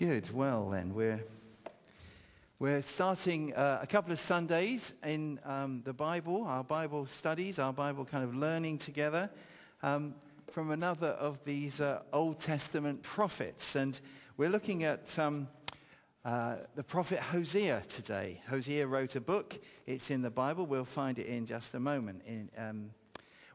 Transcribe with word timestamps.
Good. 0.00 0.30
Well, 0.32 0.70
then 0.70 0.94
we're 0.94 1.22
we're 2.58 2.82
starting 2.94 3.52
uh, 3.52 3.80
a 3.82 3.86
couple 3.86 4.14
of 4.14 4.20
Sundays 4.20 4.80
in 5.04 5.38
um, 5.44 5.82
the 5.84 5.92
Bible, 5.92 6.44
our 6.44 6.64
Bible 6.64 7.06
studies, 7.18 7.58
our 7.58 7.74
Bible 7.74 8.06
kind 8.06 8.24
of 8.24 8.34
learning 8.34 8.78
together 8.78 9.28
um, 9.82 10.14
from 10.54 10.70
another 10.70 11.08
of 11.08 11.36
these 11.44 11.78
uh, 11.80 12.00
Old 12.14 12.40
Testament 12.40 13.02
prophets, 13.02 13.62
and 13.74 14.00
we're 14.38 14.48
looking 14.48 14.84
at 14.84 15.02
um, 15.18 15.46
uh, 16.24 16.56
the 16.76 16.82
prophet 16.82 17.18
Hosea 17.18 17.82
today. 17.94 18.40
Hosea 18.48 18.86
wrote 18.86 19.16
a 19.16 19.20
book. 19.20 19.54
It's 19.86 20.08
in 20.08 20.22
the 20.22 20.30
Bible. 20.30 20.64
We'll 20.64 20.88
find 20.94 21.18
it 21.18 21.26
in 21.26 21.44
just 21.44 21.74
a 21.74 21.78
moment. 21.78 22.22
In, 22.26 22.48
um, 22.56 22.90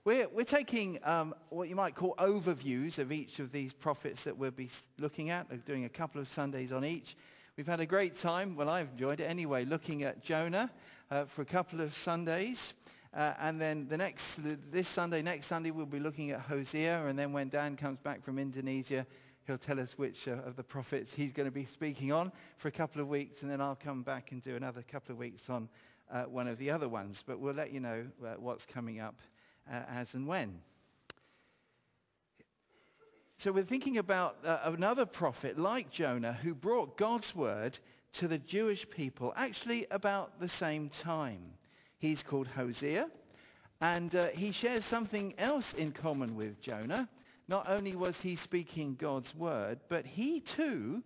we're, 0.05 0.27
we're 0.29 0.43
taking 0.43 0.99
um, 1.03 1.33
what 1.49 1.67
you 1.67 1.75
might 1.75 1.95
call 1.95 2.13
overviews 2.19 2.99
of 2.99 3.11
each 3.11 3.39
of 3.39 3.51
these 3.51 3.73
prophets 3.73 4.23
that 4.23 4.37
we'll 4.37 4.51
be 4.51 4.69
looking 4.99 5.31
at, 5.31 5.49
We're 5.49 5.57
doing 5.57 5.85
a 5.85 5.89
couple 5.89 6.21
of 6.21 6.27
Sundays 6.35 6.71
on 6.71 6.85
each. 6.85 7.17
We've 7.57 7.65
had 7.65 7.79
a 7.79 7.87
great 7.87 8.15
time, 8.21 8.55
well 8.55 8.69
I've 8.69 8.89
enjoyed 8.89 9.19
it 9.19 9.23
anyway, 9.23 9.65
looking 9.65 10.03
at 10.03 10.23
Jonah 10.23 10.69
uh, 11.09 11.25
for 11.35 11.41
a 11.41 11.45
couple 11.45 11.81
of 11.81 11.91
Sundays. 11.95 12.73
Uh, 13.15 13.33
and 13.39 13.59
then 13.59 13.87
the 13.89 13.97
next, 13.97 14.23
this 14.71 14.87
Sunday, 14.89 15.23
next 15.23 15.49
Sunday, 15.49 15.71
we'll 15.71 15.87
be 15.87 15.99
looking 15.99 16.29
at 16.31 16.41
Hosea. 16.41 17.07
And 17.07 17.17
then 17.17 17.33
when 17.33 17.49
Dan 17.49 17.75
comes 17.75 17.97
back 17.97 18.23
from 18.23 18.37
Indonesia, 18.37 19.07
he'll 19.47 19.57
tell 19.57 19.79
us 19.79 19.89
which 19.95 20.27
uh, 20.27 20.33
of 20.45 20.55
the 20.55 20.63
prophets 20.63 21.11
he's 21.15 21.31
going 21.31 21.47
to 21.47 21.51
be 21.51 21.65
speaking 21.73 22.11
on 22.11 22.31
for 22.59 22.67
a 22.67 22.71
couple 22.71 23.01
of 23.01 23.07
weeks. 23.07 23.37
And 23.41 23.49
then 23.49 23.59
I'll 23.59 23.79
come 23.81 24.03
back 24.03 24.31
and 24.31 24.43
do 24.43 24.55
another 24.55 24.83
couple 24.83 25.13
of 25.13 25.17
weeks 25.17 25.41
on 25.49 25.67
uh, 26.13 26.23
one 26.23 26.47
of 26.47 26.59
the 26.59 26.69
other 26.69 26.89
ones. 26.89 27.23
But 27.25 27.39
we'll 27.39 27.55
let 27.55 27.71
you 27.71 27.79
know 27.79 28.05
uh, 28.23 28.33
what's 28.37 28.65
coming 28.65 28.99
up 28.99 29.15
as 29.69 30.13
and 30.13 30.27
when. 30.27 30.59
So 33.39 33.51
we're 33.51 33.63
thinking 33.63 33.97
about 33.97 34.37
uh, 34.45 34.59
another 34.63 35.05
prophet 35.05 35.59
like 35.59 35.91
Jonah 35.91 36.33
who 36.33 36.55
brought 36.55 36.97
God's 36.97 37.35
word 37.35 37.77
to 38.13 38.27
the 38.27 38.37
Jewish 38.37 38.89
people 38.89 39.33
actually 39.35 39.85
about 39.91 40.39
the 40.39 40.49
same 40.49 40.89
time. 40.89 41.41
He's 41.99 42.23
called 42.23 42.47
Hosea 42.47 43.07
and 43.81 44.15
uh, 44.15 44.27
he 44.27 44.51
shares 44.51 44.85
something 44.85 45.33
else 45.37 45.65
in 45.77 45.91
common 45.91 46.35
with 46.35 46.61
Jonah. 46.61 47.09
Not 47.47 47.69
only 47.69 47.95
was 47.95 48.15
he 48.17 48.37
speaking 48.37 48.95
God's 48.99 49.33
word, 49.35 49.79
but 49.89 50.05
he 50.05 50.41
too, 50.55 51.03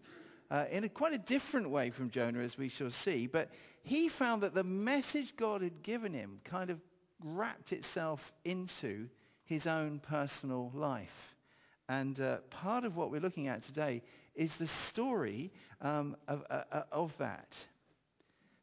uh, 0.52 0.66
in 0.72 0.84
a 0.84 0.90
quite 0.90 1.14
a 1.14 1.18
different 1.18 1.70
way 1.70 1.90
from 1.90 2.12
Jonah 2.12 2.40
as 2.40 2.58
we 2.58 2.70
shall 2.70 2.92
see, 3.04 3.28
but 3.28 3.50
he 3.84 4.08
found 4.08 4.44
that 4.44 4.54
the 4.54 4.64
message 4.64 5.34
God 5.36 5.62
had 5.62 5.84
given 5.84 6.14
him 6.14 6.40
kind 6.46 6.70
of 6.70 6.80
wrapped 7.24 7.72
itself 7.72 8.20
into 8.46 9.08
his 9.46 9.66
own 9.68 10.00
personal 10.00 10.72
life. 10.74 11.08
And 11.88 12.20
uh, 12.20 12.38
part 12.52 12.84
of 12.84 12.96
what 12.96 13.12
we're 13.12 13.20
looking 13.20 13.48
at 13.48 13.66
today 13.66 14.04
is 14.36 14.52
the 14.60 14.70
story 14.92 15.52
um, 15.82 16.16
of, 16.28 16.44
uh, 16.50 16.62
uh 16.72 16.84
of 16.92 17.12
that. 17.20 17.48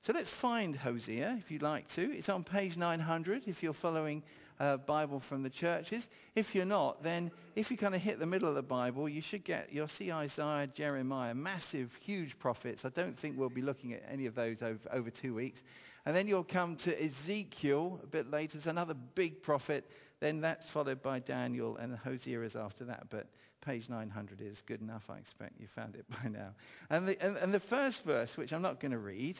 So 0.06 0.12
let's 0.12 0.30
find 0.40 0.76
Hosea, 0.76 1.40
if 1.44 1.50
you'd 1.50 1.62
like 1.62 1.86
to. 1.96 2.02
It's 2.16 2.28
on 2.28 2.44
page 2.44 2.76
900 2.76 3.42
if 3.46 3.62
you're 3.62 3.74
following 3.74 4.22
uh, 4.60 4.76
Bible 4.78 5.22
from 5.28 5.42
the 5.42 5.50
churches. 5.50 6.04
If 6.34 6.54
you're 6.54 6.64
not, 6.64 7.02
then 7.02 7.30
if 7.54 7.70
you 7.70 7.76
kind 7.76 7.94
of 7.94 8.00
hit 8.00 8.18
the 8.18 8.26
middle 8.26 8.48
of 8.48 8.54
the 8.54 8.62
Bible, 8.62 9.08
you 9.08 9.22
should 9.22 9.44
get, 9.44 9.72
you'll 9.72 9.90
see 9.98 10.10
Isaiah, 10.12 10.68
Jeremiah, 10.74 11.34
massive, 11.34 11.90
huge 12.00 12.38
prophets. 12.38 12.82
I 12.84 12.90
don't 12.90 13.18
think 13.18 13.38
we'll 13.38 13.48
be 13.48 13.62
looking 13.62 13.92
at 13.92 14.02
any 14.10 14.26
of 14.26 14.34
those 14.34 14.56
over, 14.62 14.78
over 14.92 15.10
two 15.10 15.34
weeks. 15.34 15.60
And 16.04 16.14
then 16.14 16.28
you'll 16.28 16.44
come 16.44 16.76
to 16.84 17.04
Ezekiel 17.04 18.00
a 18.02 18.06
bit 18.06 18.30
later. 18.30 18.58
It's 18.58 18.66
another 18.66 18.94
big 19.14 19.42
prophet. 19.42 19.90
Then 20.20 20.40
that's 20.40 20.64
followed 20.72 21.02
by 21.02 21.18
Daniel 21.18 21.76
and 21.76 21.96
Hosea 21.96 22.42
is 22.42 22.54
after 22.56 22.84
that. 22.84 23.08
But 23.10 23.26
page 23.60 23.88
900 23.88 24.40
is 24.40 24.62
good 24.66 24.80
enough, 24.80 25.02
I 25.10 25.18
expect. 25.18 25.60
You 25.60 25.66
found 25.74 25.96
it 25.96 26.04
by 26.22 26.28
now. 26.28 26.50
And 26.90 27.08
the, 27.08 27.20
and, 27.24 27.36
and 27.36 27.52
the 27.52 27.60
first 27.60 28.02
verse, 28.06 28.30
which 28.36 28.52
I'm 28.52 28.62
not 28.62 28.80
going 28.80 28.92
to 28.92 28.98
read, 28.98 29.38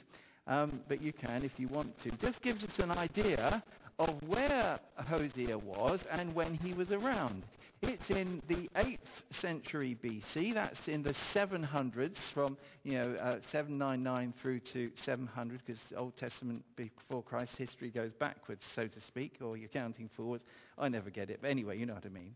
um, 0.48 0.80
but 0.88 1.00
you 1.00 1.12
can 1.12 1.44
if 1.44 1.52
you 1.56 1.68
want 1.68 1.94
to, 2.02 2.10
just 2.18 2.42
gives 2.42 2.62
us 2.64 2.78
an 2.78 2.90
idea 2.90 3.62
of 3.98 4.22
where 4.26 4.78
Hosea 4.96 5.56
was 5.58 6.00
and 6.10 6.34
when 6.34 6.54
he 6.54 6.74
was 6.74 6.90
around. 6.90 7.44
It's 7.82 8.08
in 8.10 8.42
the 8.48 8.70
8th 8.74 8.98
century 9.40 9.96
BC. 10.02 10.54
That's 10.54 10.88
in 10.88 11.02
the 11.02 11.14
700s 11.34 12.16
from, 12.32 12.56
you 12.84 12.92
know, 12.92 13.14
uh, 13.20 13.38
799 13.52 14.32
through 14.40 14.60
to 14.72 14.90
700 15.04 15.60
because 15.64 15.80
Old 15.96 16.16
Testament 16.16 16.64
before 16.74 17.22
Christ 17.22 17.56
history 17.56 17.90
goes 17.90 18.12
backwards, 18.18 18.62
so 18.74 18.86
to 18.86 19.00
speak, 19.00 19.34
or 19.42 19.56
you're 19.56 19.68
counting 19.68 20.08
forwards. 20.16 20.44
I 20.78 20.88
never 20.88 21.10
get 21.10 21.28
it. 21.28 21.40
But 21.42 21.50
anyway, 21.50 21.78
you 21.78 21.84
know 21.84 21.94
what 21.94 22.06
I 22.06 22.10
mean. 22.10 22.34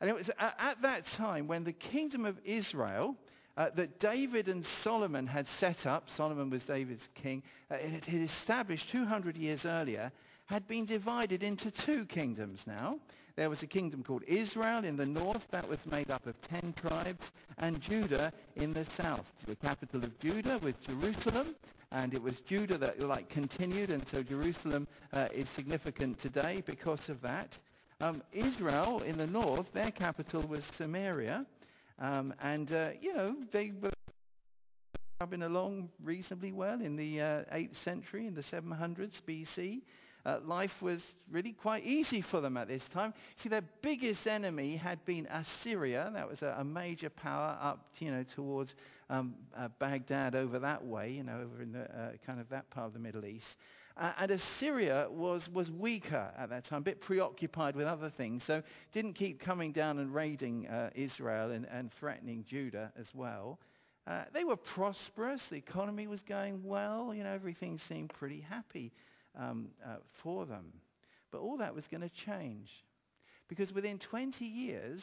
And 0.00 0.08
it 0.08 0.14
was 0.14 0.28
at, 0.38 0.54
at 0.58 0.82
that 0.82 1.06
time 1.06 1.48
when 1.48 1.64
the 1.64 1.72
kingdom 1.72 2.24
of 2.24 2.38
Israel 2.44 3.16
uh, 3.56 3.70
that 3.74 3.98
David 3.98 4.46
and 4.46 4.64
Solomon 4.84 5.26
had 5.26 5.48
set 5.58 5.84
up, 5.84 6.08
Solomon 6.16 6.48
was 6.48 6.62
David's 6.62 7.08
king, 7.16 7.42
uh, 7.72 7.74
it 7.74 8.04
had 8.04 8.20
established 8.22 8.88
200 8.92 9.36
years 9.36 9.66
earlier, 9.66 10.12
had 10.48 10.66
been 10.66 10.86
divided 10.86 11.42
into 11.42 11.70
two 11.70 12.06
kingdoms 12.06 12.60
now. 12.66 12.98
There 13.36 13.50
was 13.50 13.62
a 13.62 13.66
kingdom 13.66 14.02
called 14.02 14.24
Israel 14.26 14.84
in 14.84 14.96
the 14.96 15.06
north 15.06 15.42
that 15.50 15.68
was 15.68 15.78
made 15.88 16.10
up 16.10 16.26
of 16.26 16.34
10 16.42 16.74
tribes 16.74 17.24
and 17.58 17.80
Judah 17.80 18.32
in 18.56 18.72
the 18.72 18.86
south. 18.96 19.26
The 19.46 19.54
capital 19.56 20.02
of 20.02 20.18
Judah 20.18 20.58
was 20.62 20.74
Jerusalem 20.84 21.54
and 21.92 22.14
it 22.14 22.22
was 22.22 22.40
Judah 22.40 22.78
that 22.78 22.98
like 23.00 23.28
continued 23.28 23.90
and 23.90 24.04
so 24.10 24.22
Jerusalem 24.22 24.88
uh, 25.12 25.28
is 25.32 25.48
significant 25.54 26.20
today 26.20 26.62
because 26.66 27.08
of 27.08 27.20
that. 27.22 27.50
Um, 28.00 28.22
Israel 28.32 29.02
in 29.02 29.18
the 29.18 29.26
north, 29.26 29.66
their 29.72 29.90
capital 29.90 30.42
was 30.42 30.64
Samaria 30.76 31.46
um, 32.00 32.32
and, 32.40 32.72
uh, 32.72 32.90
you 33.00 33.12
know, 33.12 33.36
they 33.52 33.72
were 33.82 33.92
rubbing 35.20 35.42
along 35.42 35.88
reasonably 36.02 36.52
well 36.52 36.80
in 36.80 36.96
the 36.96 37.20
uh, 37.20 37.24
8th 37.52 37.82
century, 37.82 38.26
in 38.26 38.34
the 38.34 38.42
700s 38.42 39.20
BC. 39.26 39.82
Uh, 40.26 40.38
life 40.44 40.82
was 40.82 41.00
really 41.30 41.52
quite 41.52 41.84
easy 41.84 42.20
for 42.20 42.40
them 42.40 42.56
at 42.56 42.68
this 42.68 42.82
time. 42.92 43.14
See, 43.36 43.48
their 43.48 43.64
biggest 43.82 44.26
enemy 44.26 44.76
had 44.76 45.04
been 45.04 45.26
Assyria. 45.26 46.10
That 46.14 46.28
was 46.28 46.42
a, 46.42 46.56
a 46.58 46.64
major 46.64 47.08
power 47.08 47.56
up, 47.60 47.86
you 47.98 48.10
know, 48.10 48.24
towards 48.34 48.74
um, 49.10 49.34
uh, 49.56 49.68
Baghdad 49.78 50.34
over 50.34 50.58
that 50.58 50.84
way, 50.84 51.12
you 51.12 51.22
know, 51.22 51.40
over 51.40 51.62
in 51.62 51.72
the 51.72 51.84
uh, 51.84 52.12
kind 52.26 52.40
of 52.40 52.48
that 52.50 52.68
part 52.70 52.86
of 52.86 52.92
the 52.92 52.98
Middle 52.98 53.24
East. 53.24 53.46
Uh, 53.96 54.12
and 54.18 54.30
Assyria 54.30 55.08
was, 55.10 55.48
was 55.52 55.70
weaker 55.70 56.30
at 56.38 56.50
that 56.50 56.64
time, 56.64 56.78
a 56.78 56.84
bit 56.84 57.00
preoccupied 57.00 57.74
with 57.74 57.86
other 57.86 58.10
things, 58.10 58.44
so 58.46 58.62
didn't 58.92 59.14
keep 59.14 59.40
coming 59.40 59.72
down 59.72 59.98
and 59.98 60.14
raiding 60.14 60.68
uh, 60.68 60.90
Israel 60.94 61.50
and, 61.50 61.66
and 61.72 61.92
threatening 61.98 62.44
Judah 62.48 62.92
as 62.98 63.06
well. 63.12 63.58
Uh, 64.06 64.24
they 64.32 64.44
were 64.44 64.56
prosperous. 64.56 65.42
The 65.50 65.56
economy 65.56 66.06
was 66.06 66.22
going 66.22 66.62
well. 66.64 67.12
You 67.12 67.24
know, 67.24 67.32
everything 67.32 67.78
seemed 67.88 68.10
pretty 68.10 68.40
happy 68.40 68.92
um, 69.38 69.68
uh, 69.84 69.96
for 70.22 70.46
them. 70.46 70.72
But 71.30 71.40
all 71.40 71.58
that 71.58 71.74
was 71.74 71.86
going 71.90 72.00
to 72.02 72.10
change. 72.26 72.68
Because 73.48 73.72
within 73.72 73.98
20 73.98 74.44
years 74.44 75.00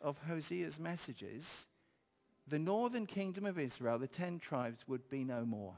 of 0.00 0.16
Hosea's 0.28 0.78
messages, 0.78 1.44
the 2.48 2.58
northern 2.58 3.06
kingdom 3.06 3.46
of 3.46 3.58
Israel, 3.58 3.98
the 3.98 4.08
ten 4.08 4.38
tribes, 4.38 4.78
would 4.86 5.08
be 5.08 5.24
no 5.24 5.44
more. 5.44 5.74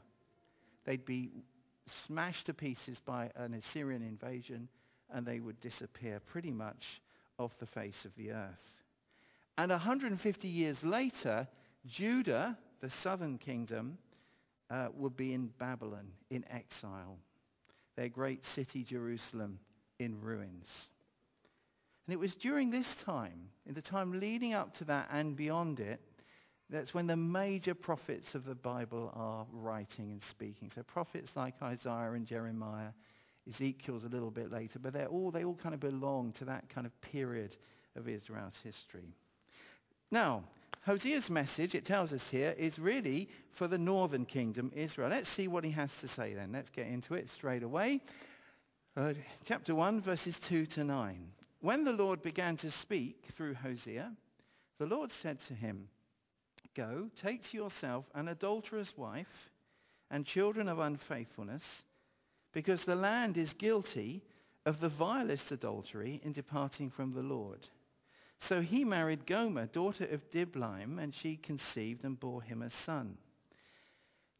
They'd 0.85 1.05
be 1.05 1.31
smashed 2.07 2.47
to 2.47 2.53
pieces 2.53 2.97
by 3.05 3.29
an 3.35 3.53
Assyrian 3.53 4.01
invasion 4.01 4.67
and 5.13 5.25
they 5.25 5.39
would 5.39 5.59
disappear 5.61 6.19
pretty 6.19 6.51
much 6.51 7.01
off 7.37 7.51
the 7.59 7.65
face 7.65 8.05
of 8.05 8.11
the 8.15 8.31
earth. 8.31 8.71
And 9.57 9.69
150 9.69 10.47
years 10.47 10.77
later, 10.83 11.47
Judah, 11.85 12.57
the 12.81 12.89
southern 13.03 13.37
kingdom, 13.37 13.97
uh, 14.69 14.87
would 14.95 15.15
be 15.15 15.33
in 15.33 15.51
Babylon 15.59 16.07
in 16.31 16.43
exile 16.49 17.17
their 17.95 18.09
great 18.09 18.43
city 18.55 18.83
Jerusalem 18.83 19.59
in 19.99 20.19
ruins. 20.21 20.67
And 22.05 22.13
it 22.13 22.19
was 22.19 22.35
during 22.35 22.69
this 22.69 22.87
time, 23.05 23.49
in 23.65 23.73
the 23.73 23.81
time 23.81 24.19
leading 24.19 24.53
up 24.53 24.75
to 24.77 24.85
that 24.85 25.09
and 25.11 25.35
beyond 25.35 25.79
it, 25.79 26.01
that's 26.69 26.93
when 26.93 27.07
the 27.07 27.15
major 27.15 27.73
prophets 27.75 28.35
of 28.35 28.45
the 28.45 28.55
Bible 28.55 29.11
are 29.15 29.45
writing 29.51 30.11
and 30.11 30.21
speaking. 30.29 30.71
So 30.73 30.83
prophets 30.83 31.29
like 31.35 31.53
Isaiah 31.61 32.13
and 32.13 32.25
Jeremiah, 32.25 32.89
Ezekiel's 33.47 34.03
a 34.03 34.09
little 34.09 34.31
bit 34.31 34.51
later, 34.51 34.79
but 34.79 34.93
they're 34.93 35.07
all, 35.07 35.31
they 35.31 35.43
all 35.43 35.57
kind 35.61 35.75
of 35.75 35.81
belong 35.81 36.33
to 36.33 36.45
that 36.45 36.69
kind 36.69 36.87
of 36.87 37.01
period 37.01 37.55
of 37.95 38.09
Israel's 38.09 38.59
history. 38.63 39.13
Now, 40.11 40.43
Hosea's 40.85 41.29
message, 41.29 41.75
it 41.75 41.85
tells 41.85 42.11
us 42.11 42.21
here, 42.29 42.53
is 42.57 42.77
really 42.77 43.29
for 43.53 43.69
the 43.69 43.77
northern 43.77 44.25
kingdom, 44.25 44.71
Israel. 44.75 45.09
Let's 45.09 45.29
see 45.29 45.47
what 45.47 45.63
he 45.63 45.71
has 45.71 45.89
to 46.01 46.09
say 46.09 46.33
then. 46.33 46.51
Let's 46.51 46.69
get 46.69 46.87
into 46.87 47.13
it 47.13 47.29
straight 47.29 47.63
away. 47.63 48.01
Uh, 48.97 49.13
chapter 49.45 49.73
1, 49.73 50.01
verses 50.01 50.35
2 50.49 50.65
to 50.67 50.83
9. 50.83 51.25
When 51.61 51.85
the 51.85 51.93
Lord 51.93 52.21
began 52.21 52.57
to 52.57 52.69
speak 52.69 53.15
through 53.37 53.53
Hosea, 53.53 54.11
the 54.77 54.85
Lord 54.85 55.11
said 55.21 55.37
to 55.47 55.53
him, 55.53 55.87
Go, 56.75 57.09
take 57.21 57.49
to 57.49 57.57
yourself 57.57 58.03
an 58.13 58.27
adulterous 58.27 58.91
wife 58.97 59.51
and 60.11 60.25
children 60.25 60.67
of 60.67 60.79
unfaithfulness, 60.79 61.63
because 62.51 62.83
the 62.83 62.95
land 62.95 63.37
is 63.37 63.53
guilty 63.53 64.21
of 64.65 64.81
the 64.81 64.89
vilest 64.89 65.49
adultery 65.51 66.19
in 66.23 66.33
departing 66.33 66.89
from 66.89 67.13
the 67.13 67.21
Lord. 67.21 67.67
So 68.47 68.61
he 68.61 68.83
married 68.83 69.25
Gomer, 69.25 69.67
daughter 69.67 70.05
of 70.05 70.29
Diblaim, 70.31 70.99
and 70.99 71.13
she 71.13 71.37
conceived 71.37 72.03
and 72.03 72.19
bore 72.19 72.41
him 72.41 72.61
a 72.61 72.69
son. 72.85 73.17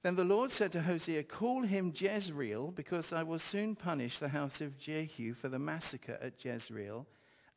Then 0.03 0.15
the 0.17 0.25
Lord 0.25 0.51
said 0.51 0.73
to 0.73 0.81
Hosea, 0.81 1.23
Call 1.23 1.63
him 1.63 1.93
Jezreel, 1.95 2.71
because 2.71 3.13
I 3.13 3.23
will 3.23 3.39
soon 3.39 3.75
punish 3.75 4.19
the 4.19 4.27
house 4.27 4.59
of 4.59 4.77
Jehu 4.77 5.33
for 5.35 5.47
the 5.47 5.59
massacre 5.59 6.17
at 6.21 6.43
Jezreel, 6.43 7.07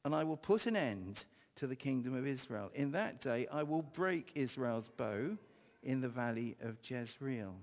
and 0.05 0.15
I 0.15 0.23
will 0.23 0.37
put 0.37 0.67
an 0.67 0.77
end 0.77 1.19
to 1.57 1.67
the 1.67 1.75
kingdom 1.75 2.15
of 2.15 2.27
Israel. 2.27 2.71
In 2.75 2.93
that 2.93 3.21
day 3.21 3.49
I 3.51 3.65
will 3.65 3.83
break 3.83 4.31
Israel's 4.37 4.89
bow 4.97 5.37
in 5.83 6.01
the 6.01 6.09
valley 6.09 6.57
of 6.63 6.77
Jezreel. 6.85 7.57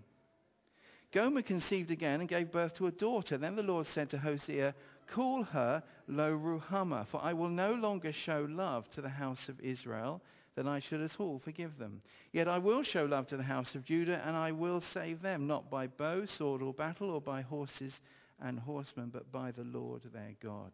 Gomer 1.13 1.43
conceived 1.43 1.91
again 1.91 2.19
and 2.19 2.27
gave 2.27 2.51
birth 2.51 2.75
to 2.75 2.87
a 2.87 2.91
daughter. 2.91 3.37
Then 3.37 3.55
the 3.55 3.63
Lord 3.63 3.85
said 3.93 4.09
to 4.09 4.17
Hosea, 4.17 4.73
Call 5.07 5.43
her 5.43 5.83
Lo 6.07 6.37
Ruhamah, 6.37 7.07
for 7.07 7.21
I 7.23 7.33
will 7.33 7.49
no 7.49 7.73
longer 7.73 8.11
show 8.11 8.47
love 8.49 8.89
to 8.91 9.01
the 9.01 9.09
house 9.09 9.49
of 9.49 9.59
Israel, 9.59 10.21
that 10.55 10.67
I 10.67 10.79
should 10.79 11.01
at 11.01 11.19
all 11.19 11.39
forgive 11.39 11.77
them. 11.77 12.01
Yet 12.31 12.47
I 12.47 12.59
will 12.59 12.83
show 12.83 13.05
love 13.05 13.27
to 13.27 13.37
the 13.37 13.43
house 13.43 13.75
of 13.75 13.85
Judah, 13.85 14.21
and 14.25 14.35
I 14.35 14.51
will 14.51 14.81
save 14.93 15.21
them, 15.21 15.47
not 15.47 15.69
by 15.69 15.87
bow, 15.87 16.25
sword, 16.25 16.61
or 16.61 16.73
battle, 16.73 17.09
or 17.09 17.21
by 17.21 17.41
horses 17.41 17.93
and 18.41 18.59
horsemen, 18.59 19.09
but 19.09 19.31
by 19.31 19.51
the 19.51 19.63
Lord 19.63 20.01
their 20.13 20.35
God. 20.41 20.71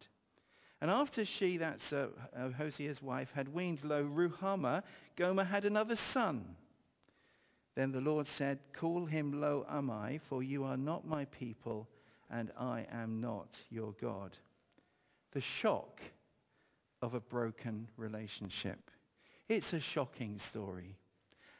And 0.81 0.89
after 0.89 1.25
she, 1.25 1.57
that's 1.57 1.91
uh, 1.91 2.07
uh, 2.35 2.49
Hosea's 2.49 3.01
wife, 3.01 3.29
had 3.33 3.53
weaned 3.53 3.83
Lo 3.83 4.03
Ruhamah, 4.03 4.83
Gomer 5.17 5.43
had 5.43 5.65
another 5.65 5.97
son. 6.13 6.55
Then 7.75 7.91
the 7.91 8.01
Lord 8.01 8.27
said, 8.37 8.59
Call 8.73 9.05
him 9.05 9.39
Lo 9.39 9.65
Ammi, 9.71 10.19
for 10.29 10.41
you 10.41 10.63
are 10.63 10.77
not 10.77 11.07
my 11.07 11.25
people, 11.25 11.87
and 12.29 12.51
I 12.57 12.85
am 12.91 13.21
not 13.21 13.49
your 13.69 13.93
God. 14.01 14.37
The 15.33 15.41
shock 15.41 16.01
of 17.01 17.13
a 17.13 17.19
broken 17.19 17.87
relationship. 17.97 18.79
It's 19.47 19.73
a 19.73 19.79
shocking 19.79 20.39
story. 20.49 20.95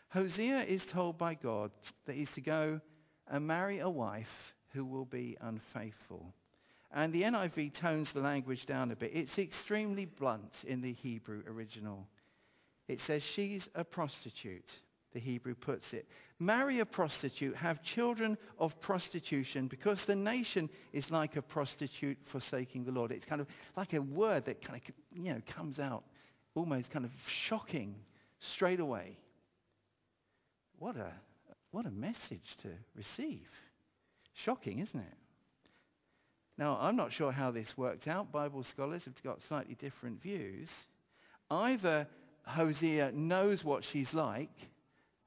Hosea 0.10 0.64
is 0.64 0.84
told 0.86 1.18
by 1.18 1.36
God 1.36 1.72
that 2.06 2.16
he's 2.16 2.32
to 2.32 2.42
go 2.42 2.82
and 3.28 3.46
marry 3.46 3.80
a 3.80 3.90
wife 3.90 4.54
who 4.74 4.86
will 4.86 5.06
be 5.06 5.38
unfaithful. 5.42 6.34
And 6.92 7.14
the 7.14 7.24
NIV 7.24 7.74
tones 7.74 8.10
the 8.14 8.20
language 8.20 8.66
down 8.66 8.92
a 8.92 8.96
bit. 8.96 9.12
It's 9.14 9.38
extremely 9.38 10.06
blunt 10.06 10.54
in 10.66 10.82
the 10.82 10.94
Hebrew 10.94 11.44
original. 11.48 12.08
It 12.88 13.00
says 13.06 13.22
she's 13.22 13.68
a 13.76 13.84
prostitute 13.84 14.72
the 15.14 15.20
Hebrew 15.20 15.56
puts 15.56 15.92
it. 15.94 16.08
Marry 16.40 16.80
a 16.80 16.86
prostitute, 16.86 17.56
have 17.56 17.84
children 17.84 18.38
of 18.60 18.80
prostitution, 18.80 19.68
because 19.68 20.00
the 20.06 20.16
nation 20.16 20.70
is 20.94 21.10
like 21.10 21.36
a 21.36 21.42
prostitute 21.42 22.18
forsaking 22.32 22.86
the 22.86 22.92
Lord. 22.92 23.12
It's 23.12 23.26
kind 23.26 23.42
of 23.42 23.48
like 23.76 23.94
a 23.94 24.02
word 24.02 24.46
that 24.46 24.64
kind 24.64 24.82
of, 24.88 24.96
you 25.14 25.34
know, 25.34 25.42
comes 25.56 25.80
out 25.80 26.04
almost 26.56 26.92
kind 26.92 27.06
of 27.06 27.12
shocking 27.28 27.96
straight 28.40 28.80
away. 28.80 29.18
What 30.78 30.96
a, 30.96 31.12
what 31.72 31.86
a 31.86 31.92
message 31.92 32.56
to 32.62 32.70
receive. 32.96 33.48
Shocking, 34.34 34.80
isn't 34.80 35.00
it? 35.00 35.18
Now, 36.58 36.78
I'm 36.80 36.96
not 36.96 37.14
sure 37.14 37.32
how 37.32 37.52
this 37.52 37.78
worked 37.78 38.08
out. 38.08 38.32
Bible 38.32 38.64
scholars 38.64 39.04
have 39.06 39.22
got 39.24 39.42
slightly 39.48 39.76
different 39.76 40.22
views. 40.22 40.70
Either 41.50 42.08
Hosea 42.44 43.12
knows 43.14 43.64
what 43.64 43.84
she's 43.84 44.14
like 44.14 44.52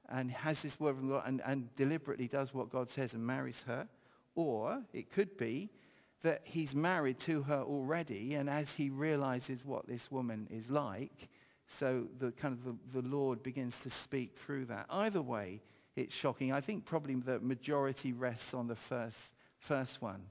and 0.09 0.31
has 0.31 0.57
this 0.61 0.79
word 0.79 0.97
from 0.97 1.09
God 1.09 1.23
and, 1.25 1.41
and 1.45 1.75
deliberately 1.75 2.27
does 2.27 2.53
what 2.53 2.71
God 2.71 2.89
says 2.91 3.13
and 3.13 3.25
marries 3.25 3.61
her. 3.65 3.87
Or 4.35 4.81
it 4.93 5.11
could 5.11 5.37
be 5.37 5.69
that 6.23 6.41
he's 6.43 6.73
married 6.73 7.19
to 7.21 7.43
her 7.43 7.61
already 7.61 8.35
and 8.35 8.49
as 8.49 8.67
he 8.75 8.89
realizes 8.89 9.59
what 9.65 9.87
this 9.87 10.01
woman 10.09 10.47
is 10.51 10.69
like, 10.69 11.27
so 11.79 12.05
the 12.19 12.31
kind 12.31 12.53
of 12.53 12.63
the, 12.63 13.01
the 13.01 13.07
Lord 13.07 13.43
begins 13.43 13.73
to 13.83 13.89
speak 14.03 14.35
through 14.45 14.65
that. 14.65 14.85
Either 14.89 15.21
way, 15.21 15.61
it's 15.95 16.13
shocking. 16.13 16.51
I 16.51 16.61
think 16.61 16.85
probably 16.85 17.15
the 17.15 17.39
majority 17.39 18.13
rests 18.13 18.53
on 18.53 18.67
the 18.67 18.77
first, 18.89 19.17
first 19.67 20.01
one. 20.01 20.23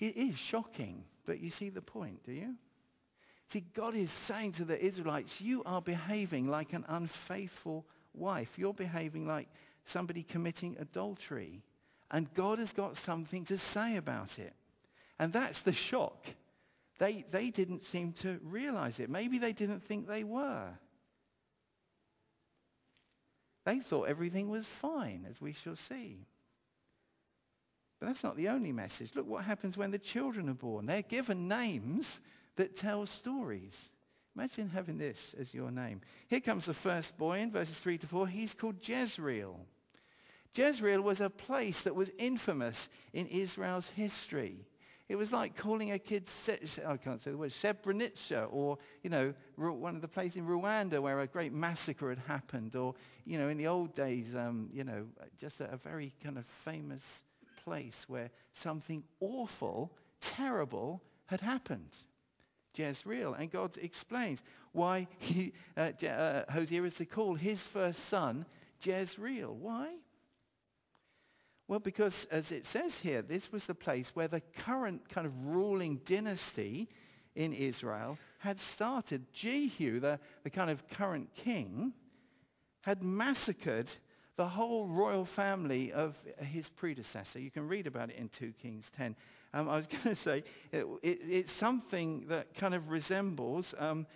It 0.00 0.16
is 0.16 0.36
shocking, 0.36 1.04
but 1.26 1.40
you 1.40 1.50
see 1.50 1.70
the 1.70 1.82
point, 1.82 2.24
do 2.24 2.32
you? 2.32 2.54
See, 3.52 3.64
God 3.74 3.94
is 3.96 4.10
saying 4.26 4.52
to 4.54 4.64
the 4.64 4.78
Israelites, 4.78 5.40
you 5.40 5.62
are 5.64 5.80
behaving 5.80 6.48
like 6.48 6.74
an 6.74 6.84
unfaithful 6.88 7.86
wife. 8.12 8.48
You're 8.56 8.74
behaving 8.74 9.26
like 9.26 9.48
somebody 9.92 10.22
committing 10.22 10.76
adultery. 10.78 11.62
And 12.10 12.32
God 12.34 12.58
has 12.58 12.72
got 12.72 12.96
something 13.06 13.46
to 13.46 13.58
say 13.72 13.96
about 13.96 14.38
it. 14.38 14.52
And 15.18 15.32
that's 15.32 15.60
the 15.62 15.72
shock. 15.72 16.18
They, 16.98 17.24
they 17.30 17.50
didn't 17.50 17.84
seem 17.86 18.12
to 18.22 18.38
realize 18.42 18.98
it. 18.98 19.08
Maybe 19.08 19.38
they 19.38 19.52
didn't 19.52 19.86
think 19.86 20.06
they 20.06 20.24
were. 20.24 20.70
They 23.64 23.80
thought 23.80 24.08
everything 24.08 24.48
was 24.48 24.66
fine, 24.80 25.26
as 25.28 25.40
we 25.40 25.54
shall 25.62 25.76
see. 25.88 26.26
But 28.00 28.06
that's 28.06 28.22
not 28.22 28.36
the 28.36 28.48
only 28.48 28.72
message. 28.72 29.10
Look 29.14 29.26
what 29.26 29.44
happens 29.44 29.76
when 29.76 29.90
the 29.90 29.98
children 29.98 30.48
are 30.48 30.54
born. 30.54 30.86
They're 30.86 31.02
given 31.02 31.48
names 31.48 32.06
that 32.58 32.76
tells 32.76 33.10
stories. 33.10 33.74
Imagine 34.36 34.68
having 34.68 34.98
this 34.98 35.18
as 35.40 35.52
your 35.54 35.70
name. 35.70 36.00
Here 36.28 36.40
comes 36.40 36.66
the 36.66 36.74
first 36.74 37.16
boy 37.16 37.38
in 37.38 37.50
verses 37.50 37.74
3 37.82 37.98
to 37.98 38.06
4. 38.06 38.28
He's 38.28 38.54
called 38.54 38.76
Jezreel. 38.82 39.58
Jezreel 40.54 41.00
was 41.00 41.20
a 41.20 41.30
place 41.30 41.76
that 41.84 41.94
was 41.94 42.10
infamous 42.18 42.76
in 43.12 43.26
Israel's 43.26 43.88
history. 43.96 44.66
It 45.08 45.16
was 45.16 45.32
like 45.32 45.56
calling 45.56 45.92
a 45.92 45.98
kid, 45.98 46.28
I 46.86 46.96
can't 46.98 47.22
say 47.22 47.30
the 47.30 47.38
word, 47.38 47.52
Srebrenica, 47.62 48.46
or, 48.50 48.76
you 49.02 49.08
know, 49.08 49.32
one 49.56 49.96
of 49.96 50.02
the 50.02 50.08
places 50.08 50.36
in 50.36 50.46
Rwanda 50.46 51.00
where 51.00 51.20
a 51.20 51.26
great 51.26 51.52
massacre 51.52 52.10
had 52.10 52.18
happened, 52.18 52.76
or, 52.76 52.94
you 53.24 53.38
know, 53.38 53.48
in 53.48 53.56
the 53.56 53.68
old 53.68 53.94
days, 53.96 54.26
um, 54.36 54.68
you 54.72 54.84
know, 54.84 55.06
just 55.40 55.60
a, 55.60 55.72
a 55.72 55.78
very 55.78 56.12
kind 56.22 56.36
of 56.36 56.44
famous 56.64 57.02
place 57.64 57.96
where 58.06 58.30
something 58.62 59.02
awful, 59.20 59.92
terrible 60.20 61.02
had 61.26 61.40
happened. 61.40 61.90
Jezreel. 62.78 63.34
And 63.34 63.50
God 63.50 63.76
explains 63.80 64.38
why 64.72 65.08
he, 65.18 65.52
uh, 65.76 65.90
uh, 66.06 66.44
Hosea 66.50 66.82
is 66.84 66.94
to 66.94 67.06
call 67.06 67.34
his 67.34 67.60
first 67.72 67.98
son 68.08 68.46
Jezreel. 68.82 69.54
Why? 69.54 69.94
Well, 71.66 71.80
because 71.80 72.14
as 72.30 72.50
it 72.50 72.64
says 72.72 72.92
here, 73.02 73.20
this 73.20 73.52
was 73.52 73.64
the 73.66 73.74
place 73.74 74.10
where 74.14 74.28
the 74.28 74.42
current 74.64 75.08
kind 75.10 75.26
of 75.26 75.32
ruling 75.44 76.00
dynasty 76.06 76.88
in 77.34 77.52
Israel 77.52 78.18
had 78.38 78.58
started. 78.74 79.26
Jehu, 79.34 80.00
the, 80.00 80.18
the 80.44 80.50
kind 80.50 80.70
of 80.70 80.80
current 80.88 81.28
king, 81.34 81.92
had 82.80 83.02
massacred 83.02 83.88
the 84.38 84.48
whole 84.48 84.86
royal 84.86 85.26
family 85.26 85.92
of 85.92 86.14
his 86.38 86.66
predecessor. 86.76 87.40
You 87.40 87.50
can 87.50 87.66
read 87.66 87.88
about 87.88 88.10
it 88.10 88.16
in 88.16 88.30
2 88.38 88.54
Kings 88.62 88.84
10. 88.96 89.16
Um, 89.52 89.68
I 89.68 89.76
was 89.76 89.86
going 90.04 90.14
to 90.14 90.22
say 90.22 90.44
it, 90.70 90.86
it, 91.02 91.18
it's 91.22 91.52
something 91.52 92.24
that 92.28 92.54
kind 92.54 92.72
of 92.72 92.88
resembles, 92.88 93.74
um, 93.78 94.06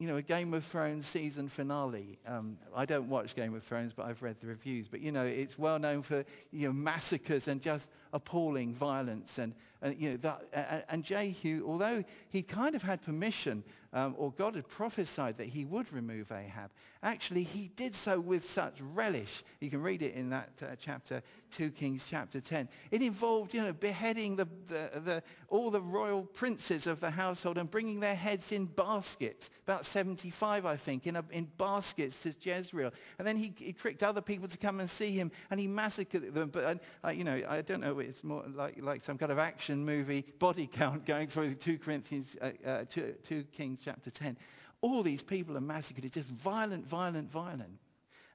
you 0.00 0.08
know, 0.08 0.16
a 0.16 0.22
Game 0.22 0.54
of 0.54 0.64
Thrones 0.72 1.06
season 1.12 1.48
finale. 1.54 2.18
Um, 2.26 2.58
I 2.74 2.84
don't 2.84 3.08
watch 3.08 3.36
Game 3.36 3.54
of 3.54 3.62
Thrones, 3.62 3.92
but 3.96 4.06
I've 4.06 4.20
read 4.22 4.36
the 4.40 4.48
reviews. 4.48 4.88
But 4.90 5.00
you 5.00 5.12
know, 5.12 5.24
it's 5.24 5.56
well 5.56 5.78
known 5.78 6.02
for 6.02 6.24
you 6.50 6.66
know 6.66 6.72
massacres 6.72 7.46
and 7.46 7.62
just 7.62 7.86
appalling 8.12 8.74
violence 8.74 9.30
and, 9.38 9.54
and 9.82 9.96
you 10.00 10.10
know 10.10 10.16
that, 10.16 10.84
and 10.88 11.04
Jehu, 11.04 11.64
although 11.64 12.02
he 12.30 12.42
kind 12.42 12.74
of 12.74 12.82
had 12.82 13.02
permission 13.02 13.62
um, 13.94 14.14
or 14.18 14.32
God 14.32 14.56
had 14.56 14.68
prophesied 14.68 15.38
that 15.38 15.46
he 15.46 15.64
would 15.64 15.90
remove 15.92 16.30
Ahab, 16.32 16.70
actually 17.02 17.44
he 17.44 17.70
did 17.76 17.94
so 18.04 18.20
with 18.20 18.42
such 18.50 18.74
relish. 18.80 19.30
You 19.60 19.70
can 19.70 19.82
read 19.82 20.02
it 20.02 20.14
in 20.14 20.30
that 20.30 20.50
uh, 20.60 20.74
chapter 20.84 21.22
2 21.56 21.70
Kings 21.70 22.02
chapter 22.08 22.40
10. 22.40 22.68
It 22.90 23.02
involved, 23.02 23.54
you 23.54 23.62
know, 23.62 23.72
beheading 23.72 24.36
the, 24.36 24.46
the, 24.68 24.90
the, 25.04 25.22
all 25.48 25.70
the 25.70 25.80
royal 25.80 26.22
princes 26.22 26.86
of 26.86 27.00
the 27.00 27.10
household 27.10 27.58
and 27.58 27.70
bringing 27.70 28.00
their 28.00 28.14
heads 28.14 28.44
in 28.50 28.66
baskets, 28.66 29.48
about 29.62 29.86
75 29.86 30.66
I 30.66 30.76
think, 30.76 31.06
in, 31.06 31.16
a, 31.16 31.24
in 31.30 31.48
baskets 31.58 32.16
to 32.22 32.34
Jezreel. 32.40 32.92
And 33.18 33.26
then 33.26 33.36
he, 33.36 33.54
he, 33.56 33.72
tricked 33.72 34.02
other 34.02 34.20
people 34.20 34.48
to 34.48 34.56
come 34.56 34.80
and 34.80 34.90
see 34.90 35.12
him 35.12 35.30
and 35.50 35.58
he 35.60 35.66
massacred 35.66 36.34
them. 36.34 36.50
But, 36.50 36.80
uh, 37.04 37.10
you 37.10 37.24
know, 37.24 37.42
I 37.48 37.62
don't 37.62 37.80
know, 37.80 37.98
it's 37.98 38.22
more 38.22 38.44
like, 38.54 38.78
like 38.80 39.04
some 39.04 39.18
kind 39.18 39.32
of 39.32 39.38
action 39.38 39.84
movie 39.84 40.24
body 40.38 40.66
count 40.72 41.06
going 41.06 41.28
through 41.28 41.56
2 41.56 41.78
Corinthians, 41.78 42.28
uh, 42.40 42.50
uh, 42.66 42.84
2, 42.92 43.14
2 43.28 43.44
Kings 43.56 43.80
chapter 43.84 44.10
10. 44.10 44.36
All 44.80 45.02
these 45.02 45.22
people 45.22 45.56
are 45.56 45.62
massacred. 45.62 46.04
It's 46.04 46.14
just 46.14 46.28
violent, 46.28 46.86
violent, 46.86 47.30
violent. 47.30 47.78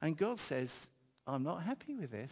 And 0.02 0.18
God 0.18 0.40
says, 0.48 0.70
I'm 1.28 1.44
not 1.44 1.62
happy 1.64 1.96
with 1.96 2.12
this. 2.12 2.32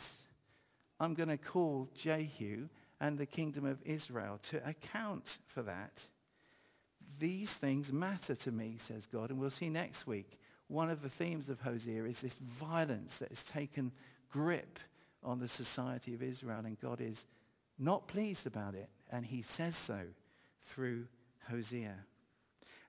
I'm 0.99 1.13
going 1.13 1.29
to 1.29 1.37
call 1.37 1.89
Jehu 2.01 2.67
and 2.99 3.17
the 3.17 3.25
kingdom 3.25 3.65
of 3.65 3.77
Israel 3.85 4.39
to 4.49 4.67
account 4.67 5.25
for 5.53 5.61
that. 5.63 5.93
These 7.19 7.49
things 7.61 7.91
matter 7.91 8.35
to 8.35 8.51
me, 8.51 8.77
says 8.87 9.03
God. 9.11 9.29
And 9.29 9.39
we'll 9.39 9.51
see 9.51 9.69
next 9.69 10.07
week. 10.07 10.39
One 10.67 10.89
of 10.89 11.01
the 11.01 11.09
themes 11.09 11.49
of 11.49 11.59
Hosea 11.59 12.03
is 12.05 12.17
this 12.21 12.33
violence 12.59 13.11
that 13.19 13.29
has 13.29 13.43
taken 13.53 13.91
grip 14.31 14.79
on 15.23 15.39
the 15.39 15.47
society 15.47 16.13
of 16.13 16.23
Israel. 16.23 16.61
And 16.65 16.79
God 16.79 16.99
is 17.01 17.17
not 17.79 18.07
pleased 18.07 18.45
about 18.45 18.75
it. 18.75 18.89
And 19.11 19.25
he 19.25 19.45
says 19.55 19.73
so 19.85 19.99
through 20.73 21.05
Hosea. 21.49 21.95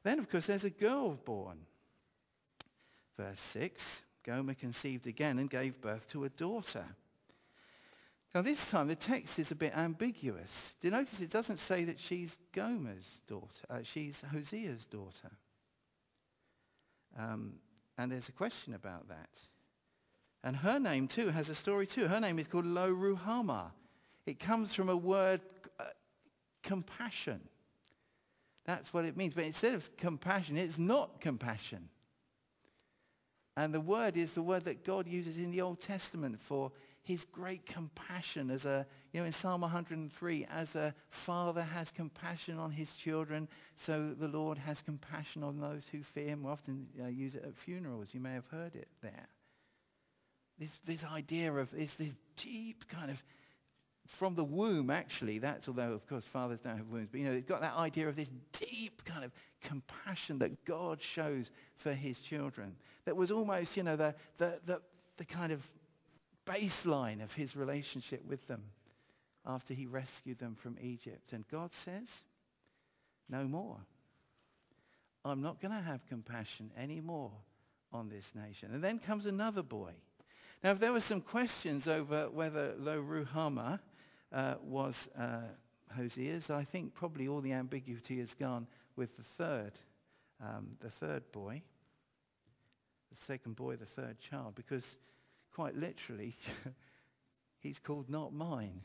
Then, 0.03 0.19
of 0.19 0.31
course, 0.31 0.47
there's 0.47 0.65
a 0.65 0.71
girl 0.71 1.19
born. 1.25 1.59
Verse 3.17 3.39
6, 3.53 3.81
Gomer 4.25 4.55
conceived 4.55 5.07
again 5.07 5.39
and 5.39 5.51
gave 5.51 5.81
birth 5.81 6.07
to 6.13 6.25
a 6.25 6.29
daughter. 6.31 6.85
Now 8.35 8.43
this 8.43 8.59
time 8.71 8.89
the 8.89 8.97
text 8.97 9.39
is 9.39 9.51
a 9.51 9.55
bit 9.55 9.77
ambiguous. 9.77 10.51
Do 10.81 10.89
you 10.89 10.93
notice 10.93 11.21
it 11.21 11.31
doesn't 11.31 11.61
say 11.67 11.85
that 11.85 11.99
she's 11.99 12.31
Gomer's 12.55 13.07
daughter. 13.27 13.47
Uh, 13.71 13.79
she's 13.83 14.17
Hosea's 14.33 14.85
daughter. 14.87 15.31
Um, 17.19 17.55
and 17.97 18.13
there's 18.13 18.29
a 18.29 18.33
question 18.33 18.75
about 18.75 19.09
that. 19.09 19.31
And 20.45 20.55
her 20.57 20.79
name 20.79 21.09
too 21.09 21.29
has 21.29 21.49
a 21.49 21.55
story 21.55 21.87
too. 21.87 22.07
Her 22.07 22.21
name 22.21 22.39
is 22.39 22.47
called 22.47 22.67
Lo 22.67 22.93
Ruhamah. 22.93 23.71
It 24.27 24.39
comes 24.39 24.75
from 24.75 24.89
a 24.89 24.97
word, 24.97 25.41
uh, 25.81 25.85
compassion. 26.63 27.41
That's 28.67 28.93
what 28.93 29.07
it 29.07 29.17
means. 29.17 29.35
But 29.35 29.45
instead 29.45 29.75
of 29.75 29.83
compassion, 29.97 30.59
it's 30.59 30.79
not 30.79 31.21
compassion. 31.23 31.89
And 33.57 33.75
the 33.75 33.81
word 33.81 34.17
is 34.17 34.31
the 34.33 34.43
word 34.43 34.67
that 34.67 34.85
God 34.85 35.09
uses 35.09 35.37
in 35.39 35.51
the 35.51 35.63
Old 35.63 35.81
Testament 35.81 36.39
for 36.47 36.71
his 37.09 37.25
great 37.33 37.65
compassion 37.65 38.51
as 38.51 38.67
a, 38.67 38.87
you 39.13 39.21
know, 39.21 39.27
in 39.27 39.33
Psalm 39.33 39.63
103, 39.63 40.47
as 40.55 40.75
a 40.75 40.95
father 41.25 41.63
has 41.63 41.89
compassion 41.97 42.59
on 42.59 42.71
his 42.71 42.91
children, 43.03 43.49
so 43.87 44.15
the 44.21 44.29
Lord 44.29 44.59
has 44.59 44.77
compassion 44.83 45.43
on 45.43 45.59
those 45.59 45.85
who 45.91 46.01
fear 46.13 46.29
him. 46.29 46.43
We 46.43 46.51
often 46.51 46.87
uh, 47.03 47.07
use 47.07 47.35
it 47.35 47.45
at 47.45 47.55
funerals. 47.65 48.09
You 48.13 48.21
may 48.21 48.35
have 48.35 48.45
heard 48.51 48.75
it 48.75 48.89
there. 49.03 49.27
This, 50.59 50.69
this 50.87 51.01
idea 51.03 51.51
of 51.51 51.71
this, 51.71 51.91
this 51.99 52.13
deep 52.37 52.85
kind 52.91 53.11
of, 53.11 53.17
from 54.19 54.35
the 54.35 54.45
womb 54.45 54.91
actually, 54.91 55.39
that's, 55.39 55.67
although 55.67 55.93
of 55.93 56.07
course 56.11 56.25
fathers 56.31 56.59
don't 56.63 56.77
have 56.77 56.89
wombs, 56.89 57.09
but 57.11 57.21
you 57.21 57.27
know, 57.27 57.33
they've 57.33 57.49
got 57.49 57.63
that 57.63 57.75
idea 57.75 58.07
of 58.07 58.17
this 58.17 58.29
deep 58.59 59.03
kind 59.07 59.25
of 59.25 59.33
compassion 59.63 60.41
that 60.41 60.63
God 60.67 60.99
shows 61.01 61.51
for 61.79 61.95
his 61.95 62.19
children. 62.19 62.77
That 63.07 63.17
was 63.17 63.31
almost, 63.31 63.79
you 63.79 63.83
know, 63.83 63.97
the, 63.97 64.15
the, 64.37 64.59
the, 64.67 64.83
the 65.17 65.25
kind 65.25 65.53
of 65.53 65.63
baseline 66.49 67.23
of 67.23 67.33
his 67.33 67.55
relationship 67.55 68.25
with 68.27 68.47
them 68.49 68.63
after 69.47 69.75
he 69.75 69.87
rescued 69.87 70.39
them 70.39 70.57
from 70.63 70.77
Egypt. 70.81 71.33
And 71.33 71.45
God 71.51 71.71
says, 71.85 72.09
no 73.29 73.45
more. 73.45 73.79
I'm 75.25 75.43
not 75.43 75.61
going 75.61 75.75
to 75.75 75.81
have 75.81 76.01
compassion 76.09 76.71
anymore 76.77 77.33
on 77.93 78.09
this 78.09 78.25
nation. 78.35 78.71
And 78.73 78.83
then 78.83 78.99
comes 78.99 79.27
another 79.27 79.63
boy. 79.63 79.93
Now, 80.63 80.73
if 80.73 80.81
there 80.81 80.93
were 80.93 81.03
some 81.09 81.21
questions 81.21 81.87
over 81.87 82.29
whether 82.31 82.75
Lo 82.79 83.03
Ruhamah 83.03 83.79
uh, 84.33 84.55
was 84.63 84.95
uh, 85.19 85.43
Hosea's, 85.97 86.51
I 86.51 86.65
think 86.65 86.95
probably 86.95 87.29
all 87.29 87.41
the 87.41 87.53
ambiguity 87.53 88.19
has 88.21 88.29
gone 88.39 88.67
with 88.97 89.17
the 89.17 89.25
third, 89.37 89.73
um, 90.43 90.69
the 90.81 90.91
third 91.01 91.23
boy, 91.33 91.63
the 93.11 93.33
second 93.33 93.57
boy, 93.57 93.77
the 93.77 93.87
third 93.87 94.17
child, 94.31 94.55
because 94.55 94.85
quite 95.59 95.75
literally, 95.75 96.37
he's 97.59 97.81
called 97.81 98.09
not 98.09 98.33
mine. 98.33 98.81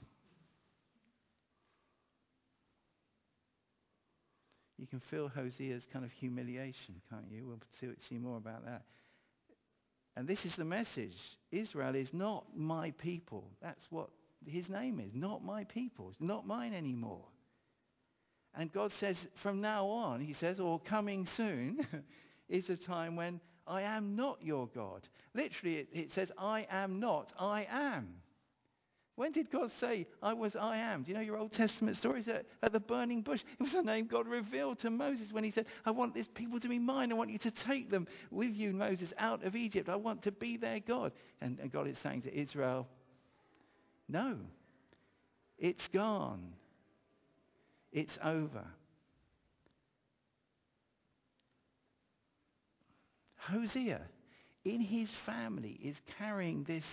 You 4.80 4.88
can 4.88 5.00
feel 5.12 5.30
Hosea's 5.30 5.84
kind 5.94 6.04
of 6.04 6.10
humiliation, 6.14 6.96
can't 7.12 7.26
you? 7.30 7.46
We'll 7.46 7.94
see, 8.10 8.18
more 8.18 8.38
about 8.38 8.66
that. 8.66 8.82
And 10.18 10.28
this 10.28 10.46
is 10.46 10.56
the 10.56 10.66
message. 10.66 11.14
Israel 11.52 11.94
is 11.94 12.10
not 12.12 12.46
my 12.56 12.90
people. 12.98 13.52
That's 13.62 13.86
what 13.92 14.10
his 14.44 14.68
name 14.68 15.00
is. 15.00 15.12
Not 15.14 15.46
my 15.46 15.66
people. 15.66 16.10
It's 16.10 16.20
not 16.20 16.48
mine 16.48 16.74
anymore. 16.74 17.26
And 18.56 18.74
God 18.74 18.92
says, 19.00 19.18
from 19.44 19.62
now 19.62 19.86
on, 19.86 20.22
he 20.22 20.34
says, 20.34 20.60
or 20.60 20.80
coming 20.80 21.28
soon, 21.38 21.86
is 22.50 22.68
a 22.72 22.76
time 22.76 23.16
when 23.16 23.40
I 23.66 23.84
am 23.84 24.16
not 24.16 24.40
your 24.42 24.68
God. 24.68 25.08
Literally, 25.34 25.78
it, 25.78 25.88
it 25.94 26.12
says, 26.12 26.32
I 26.38 26.68
am 26.70 27.00
not, 27.00 27.32
I 27.40 27.68
am. 27.70 28.16
When 29.16 29.32
did 29.32 29.52
God 29.52 29.72
say, 29.80 30.08
I 30.24 30.34
was 30.34 30.56
I 30.56 30.78
am? 30.78 31.04
Do 31.04 31.12
you 31.12 31.16
know 31.16 31.24
your 31.24 31.38
Old 31.38 31.54
Testament 31.54 31.98
stories 31.98 32.28
at, 32.28 32.48
at, 32.64 32.74
the 32.74 32.80
burning 32.80 33.22
bush? 33.22 33.44
It 33.60 33.62
was 33.62 33.72
the 33.72 33.84
name 33.84 34.08
God 34.08 34.28
revealed 34.28 34.80
to 34.80 34.90
Moses 34.90 35.32
when 35.32 35.44
he 35.44 35.52
said, 35.52 35.68
I 35.86 35.92
want 35.92 36.16
these 36.16 36.28
people 36.28 36.60
to 36.60 36.68
be 36.68 36.80
mine. 36.80 37.12
I 37.12 37.16
want 37.16 37.30
you 37.30 37.38
to 37.40 37.52
take 37.52 37.92
them 37.92 38.08
with 38.32 38.56
you, 38.56 38.74
Moses, 38.74 39.14
out 39.20 39.44
of 39.44 39.56
Egypt. 39.56 39.88
I 39.88 39.98
want 39.98 40.24
to 40.24 40.32
be 40.32 40.58
their 40.58 40.80
God. 40.80 41.12
And, 41.42 41.60
and 41.60 41.72
God 41.72 41.88
is 41.88 41.98
saying 42.00 42.24
to 42.24 42.36
Israel, 42.36 42.88
no, 44.10 44.38
it's 45.60 45.88
gone. 45.90 46.54
It's 47.92 48.18
over. 48.24 48.66
Hosea 53.50 54.02
in 54.66 54.82
his 54.82 55.10
family 55.26 55.80
is 55.84 56.00
carrying 56.18 56.64
this, 56.64 56.86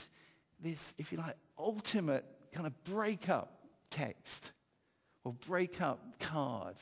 this, 0.62 0.78
if 0.98 1.12
you 1.12 1.18
like, 1.18 1.36
ultimate 1.58 2.24
kind 2.52 2.66
of 2.66 2.84
breakup 2.84 3.52
text 3.90 4.52
or 5.24 5.34
breakup 5.46 6.00
card 6.18 6.76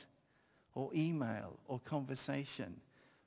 or 0.74 0.90
email 0.94 1.58
or 1.66 1.80
conversation 1.80 2.80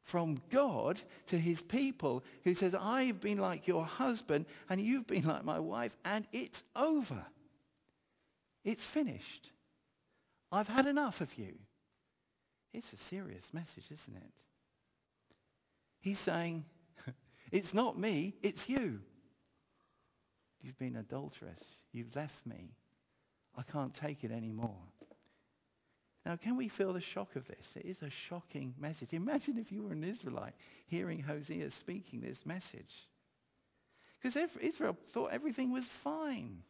from 0.05 0.41
God 0.51 1.01
to 1.27 1.38
his 1.38 1.62
people 1.62 2.24
who 2.43 2.55
says, 2.55 2.74
I've 2.77 3.21
been 3.21 3.38
like 3.38 3.67
your 3.67 3.86
husband 3.86 4.45
and 4.69 4.81
you've 4.81 5.07
been 5.07 5.25
like 5.25 5.45
my 5.45 5.60
wife 5.60 5.91
and 6.03 6.25
it's 6.31 6.62
over. 6.75 7.24
It's 8.63 8.86
finished. 8.93 9.50
I've 10.51 10.67
had 10.67 10.86
enough 10.86 11.21
of 11.21 11.29
you. 11.38 11.53
It's 12.74 12.91
a 12.93 13.10
serious 13.10 13.43
message, 13.53 13.86
isn't 13.86 14.15
it? 14.15 14.31
He's 16.01 16.20
saying, 16.20 16.65
it's 17.51 17.74
not 17.74 17.98
me, 17.98 18.36
it's 18.43 18.67
you. 18.67 19.00
You've 20.62 20.77
been 20.77 20.98
adulterous. 20.98 21.62
You've 21.91 22.15
left 22.15 22.46
me. 22.46 22.75
I 23.58 23.63
can't 23.63 23.93
take 23.96 24.24
it 24.24 24.31
anymore. 24.31 24.77
Now, 26.25 26.36
can 26.36 26.55
we 26.55 26.70
feel 26.70 26.93
the 26.93 27.01
shock 27.01 27.36
of 27.36 27.48
this? 27.48 27.65
It 27.75 27.86
is 27.86 28.01
a 28.03 28.12
shocking 28.29 28.75
message. 28.79 29.10
Imagine 29.13 29.58
if 29.58 29.72
you 29.72 29.84
were 29.84 29.93
an 29.93 30.03
Israelite 30.03 30.53
hearing 30.86 31.20
Hosea 31.20 31.72
speaking 31.72 32.22
this 32.22 32.46
message. 32.46 33.10
Because 34.22 34.38
Israel 34.62 34.96
thought 35.13 35.31
everything 35.31 35.72
was 35.72 35.86
fine. 36.03 36.62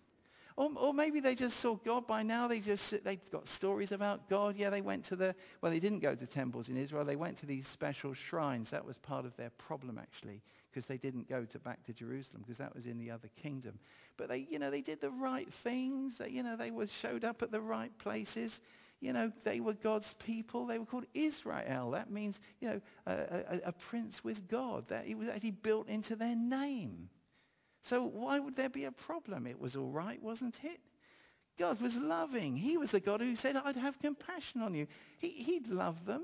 Or, 0.58 0.70
or 0.75 0.93
maybe 0.93 1.20
they 1.20 1.36
just 1.36 1.60
saw 1.62 1.75
God 1.75 2.08
by 2.08 2.24
now. 2.24 2.48
They 2.48 2.60
just, 2.60 2.84
they've 3.03 3.20
got 3.31 3.48
stories 3.48 3.91
about 3.91 4.29
God. 4.29 4.55
Yeah, 4.58 4.70
they 4.70 4.81
went 4.81 5.05
to 5.05 5.15
the, 5.15 5.36
well, 5.62 5.72
they 5.72 5.79
didn't 5.79 6.00
go 6.00 6.15
to 6.15 6.25
temples 6.25 6.70
in 6.70 6.77
Israel. 6.77 7.05
They 7.05 7.15
went 7.15 7.38
to 7.39 7.46
these 7.46 7.65
special 7.67 8.13
shrines. 8.13 8.70
That 8.70 8.86
was 8.86 8.98
part 8.98 9.25
of 9.25 9.36
their 9.38 9.51
problem, 9.51 9.98
actually, 9.98 10.41
because 10.70 10.86
they 10.88 10.98
didn't 10.98 11.29
go 11.29 11.46
to 11.46 11.60
back 11.60 11.84
to 11.86 11.93
Jerusalem, 11.93 12.43
because 12.46 12.58
that 12.58 12.75
was 12.75 12.86
in 12.86 12.98
the 12.98 13.12
other 13.12 13.29
kingdom. 13.41 13.79
But 14.17 14.29
they, 14.29 14.48
you 14.50 14.60
know, 14.60 14.70
they 14.70 14.81
did 14.81 15.01
the 15.01 15.10
right 15.10 15.48
things. 15.63 16.13
They, 16.20 16.29
you 16.29 16.43
know, 16.43 16.55
they 16.55 16.72
were 16.72 16.88
showed 17.01 17.24
up 17.24 17.41
at 17.41 17.51
the 17.51 17.62
right 17.62 17.98
places. 18.00 18.60
You 19.00 19.13
know, 19.13 19.31
they 19.43 19.62
were 19.62 19.74
God's 19.74 20.13
people. 20.20 20.67
They 20.67 20.77
were 20.77 20.86
called 20.86 21.08
Israel. 21.15 21.91
That 21.91 22.12
means, 22.12 22.39
you 22.60 22.70
know, 22.70 22.81
a, 23.08 23.13
a, 23.13 23.60
a 23.67 23.72
prince 23.72 24.24
with 24.24 24.48
God. 24.48 24.88
That 24.89 25.08
it 25.08 25.17
was 25.17 25.27
actually 25.27 25.51
built 25.51 25.88
into 25.88 26.15
their 26.15 26.36
name. 26.36 27.10
So 27.90 28.04
why 28.04 28.40
would 28.40 28.56
there 28.56 28.70
be 28.70 28.86
a 28.86 28.92
problem? 28.92 29.48
It 29.48 29.60
was 29.60 29.76
all 29.76 29.90
right, 29.90 30.22
wasn't 30.22 30.56
it? 30.64 30.80
God 31.60 31.82
was 31.82 31.96
loving. 31.96 32.56
He 32.56 32.78
was 32.78 32.92
the 32.92 33.00
God 33.00 33.22
who 33.22 33.36
said, 33.36 33.56
I'd 33.56 33.76
have 33.76 34.00
compassion 34.00 34.62
on 34.62 34.74
you. 34.74 34.88
He, 35.20 35.30
he'd 35.30 35.68
love 35.68 36.06
them, 36.06 36.24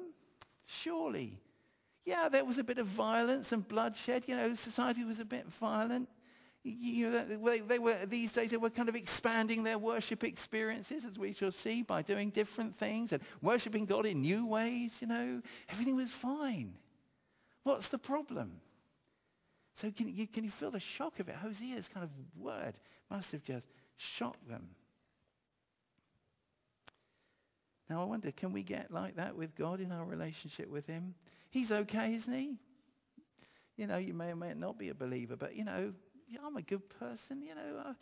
surely. 0.83 1.39
Yeah, 2.05 2.29
there 2.29 2.45
was 2.45 2.57
a 2.57 2.63
bit 2.63 2.77
of 2.77 2.87
violence 2.87 3.51
and 3.51 3.67
bloodshed. 3.67 4.23
You 4.27 4.35
know, 4.35 4.55
society 4.63 5.03
was 5.03 5.19
a 5.19 5.25
bit 5.25 5.45
violent. 5.59 6.09
You 6.63 7.09
know, 7.09 7.25
they, 7.45 7.59
they 7.59 7.79
were, 7.79 8.05
these 8.05 8.31
days 8.31 8.51
they 8.51 8.57
were 8.57 8.69
kind 8.69 8.89
of 8.89 8.95
expanding 8.95 9.63
their 9.63 9.77
worship 9.77 10.23
experiences, 10.23 11.05
as 11.05 11.17
we 11.17 11.33
shall 11.33 11.51
see, 11.51 11.81
by 11.81 12.01
doing 12.01 12.29
different 12.29 12.77
things 12.79 13.11
and 13.11 13.21
worshipping 13.41 13.85
God 13.85 14.05
in 14.05 14.21
new 14.21 14.45
ways, 14.45 14.91
you 14.99 15.07
know. 15.07 15.41
Everything 15.69 15.95
was 15.95 16.09
fine. 16.21 16.73
What's 17.63 17.87
the 17.89 17.97
problem? 17.97 18.59
So 19.81 19.91
can 19.91 20.09
you, 20.09 20.27
can 20.27 20.43
you 20.43 20.51
feel 20.59 20.71
the 20.71 20.79
shock 20.79 21.19
of 21.19 21.29
it? 21.29 21.35
Hosea's 21.35 21.87
kind 21.93 22.03
of 22.03 22.09
word 22.41 22.73
must 23.11 23.27
have 23.31 23.43
just 23.43 23.67
shocked 23.97 24.47
them. 24.49 24.69
Now 27.89 28.01
I 28.01 28.05
wonder, 28.05 28.31
can 28.31 28.51
we 28.51 28.63
get 28.63 28.91
like 28.91 29.15
that 29.15 29.35
with 29.35 29.55
God 29.55 29.79
in 29.79 29.91
our 29.91 30.03
relationship 30.03 30.69
with 30.69 30.85
him? 30.87 31.13
He's 31.51 31.71
okay, 31.71 32.15
isn't 32.15 32.33
he? 32.33 32.57
You 33.77 33.87
know, 33.87 33.97
you 33.97 34.13
may 34.13 34.31
or 34.31 34.35
may 34.35 34.53
not 34.53 34.77
be 34.77 34.89
a 34.89 34.95
believer, 34.95 35.35
but 35.35 35.55
you 35.55 35.63
know, 35.63 35.93
I'm 36.43 36.57
a 36.57 36.61
good 36.61 36.89
person. 36.99 37.41
You 37.41 37.55
know, 37.55 37.93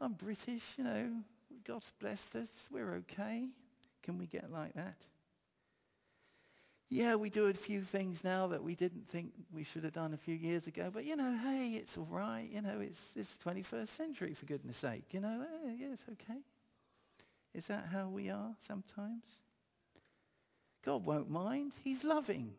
I'm 0.00 0.12
British. 0.12 0.62
You 0.76 0.84
know, 0.84 1.10
God's 1.66 1.90
blessed 2.00 2.36
us. 2.36 2.48
We're 2.70 2.94
okay. 2.96 3.48
Can 4.02 4.18
we 4.18 4.26
get 4.26 4.52
like 4.52 4.74
that? 4.74 4.96
Yeah, 6.92 7.14
we 7.14 7.30
do 7.30 7.46
a 7.46 7.54
few 7.54 7.84
things 7.90 8.18
now 8.22 8.46
that 8.48 8.62
we 8.62 8.74
didn't 8.74 9.08
think 9.10 9.32
we 9.54 9.64
should 9.64 9.82
have 9.82 9.94
done 9.94 10.12
a 10.12 10.18
few 10.18 10.34
years 10.34 10.66
ago. 10.66 10.90
But, 10.92 11.06
you 11.06 11.16
know, 11.16 11.38
hey, 11.42 11.70
it's 11.80 11.96
all 11.96 12.06
right. 12.10 12.46
You 12.52 12.60
know, 12.60 12.80
it's, 12.80 12.98
it's 13.16 13.30
21st 13.46 13.96
century, 13.96 14.36
for 14.38 14.44
goodness 14.44 14.76
sake. 14.76 15.04
You 15.10 15.20
know, 15.20 15.42
hey, 15.64 15.76
yeah, 15.80 15.86
it's 15.94 16.02
okay. 16.02 16.38
Is 17.54 17.64
that 17.68 17.86
how 17.90 18.08
we 18.08 18.28
are 18.28 18.54
sometimes? 18.68 19.24
God 20.84 21.06
won't 21.06 21.30
mind. 21.30 21.72
He's 21.82 22.04
loving. 22.04 22.50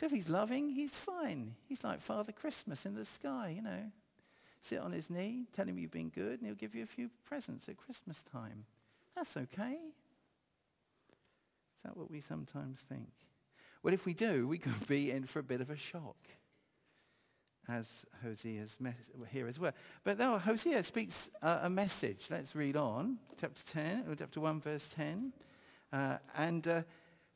So 0.00 0.06
if 0.06 0.12
he's 0.12 0.28
loving, 0.28 0.68
he's 0.68 0.92
fine. 1.06 1.54
He's 1.68 1.84
like 1.84 2.02
Father 2.02 2.32
Christmas 2.32 2.84
in 2.84 2.96
the 2.96 3.06
sky, 3.20 3.52
you 3.54 3.62
know. 3.62 3.92
Sit 4.68 4.80
on 4.80 4.90
his 4.90 5.08
knee, 5.08 5.46
tell 5.54 5.68
him 5.68 5.78
you've 5.78 5.92
been 5.92 6.08
good, 6.08 6.40
and 6.40 6.46
he'll 6.46 6.56
give 6.56 6.74
you 6.74 6.82
a 6.82 6.94
few 6.96 7.10
presents 7.28 7.68
at 7.68 7.76
Christmas 7.76 8.16
time. 8.32 8.64
That's 9.14 9.36
okay. 9.36 9.76
That 11.88 11.96
what 11.96 12.10
we 12.10 12.20
sometimes 12.28 12.76
think? 12.90 13.08
Well, 13.82 13.94
if 13.94 14.04
we 14.04 14.12
do, 14.12 14.46
we 14.46 14.58
could 14.64 14.86
be 14.88 15.10
in 15.10 15.26
for 15.26 15.38
a 15.38 15.42
bit 15.42 15.62
of 15.62 15.70
a 15.70 15.76
shock, 15.76 16.18
as 17.66 17.86
Hosea's 18.22 18.76
me- 18.78 18.92
here 19.30 19.48
as 19.48 19.58
well. 19.58 19.72
But 20.04 20.18
now 20.18 20.36
Hosea 20.36 20.84
speaks 20.84 21.14
uh, 21.40 21.60
a 21.62 21.70
message. 21.70 22.26
Let's 22.28 22.54
read 22.54 22.76
on, 22.76 23.16
chapter 23.40 23.62
10, 23.72 24.04
or 24.06 24.16
chapter 24.16 24.38
1, 24.38 24.60
verse 24.60 24.82
10. 24.96 25.32
Uh, 25.90 26.18
and 26.36 26.68
uh, 26.68 26.82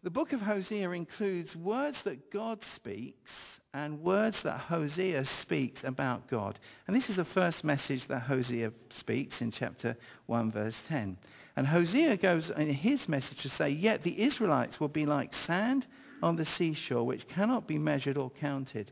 the 0.03 0.11
book 0.11 0.33
of 0.33 0.41
Hosea 0.41 0.91
includes 0.91 1.55
words 1.55 1.97
that 2.05 2.33
God 2.33 2.59
speaks 2.75 3.31
and 3.73 4.03
words 4.03 4.43
that 4.43 4.59
Hosea 4.59 5.25
speaks 5.25 5.85
about 5.85 6.29
God. 6.29 6.59
And 6.87 6.97
this 6.97 7.09
is 7.09 7.17
the 7.17 7.25
first 7.25 7.63
message 7.63 8.07
that 8.09 8.23
Hosea 8.23 8.73
speaks 8.91 9.41
in 9.41 9.53
chapter 9.53 9.97
1, 10.27 10.51
verse 10.51 10.77
10. 10.89 11.17
And 11.57 11.67
Hosea 11.67 12.17
goes 12.17 12.51
in 12.51 12.69
his 12.69 13.09
message 13.09 13.43
to 13.43 13.49
say, 13.49 13.71
Yet 13.71 14.03
the 14.03 14.21
Israelites 14.21 14.81
will 14.81 14.89
be 14.89 15.07
like 15.07 15.33
sand 15.33 15.87
on 16.23 16.37
the 16.37 16.45
seashore, 16.45 17.07
which 17.07 17.29
cannot 17.29 17.69
be 17.69 17.79
measured 17.79 18.19
or 18.19 18.31
counted. 18.31 18.91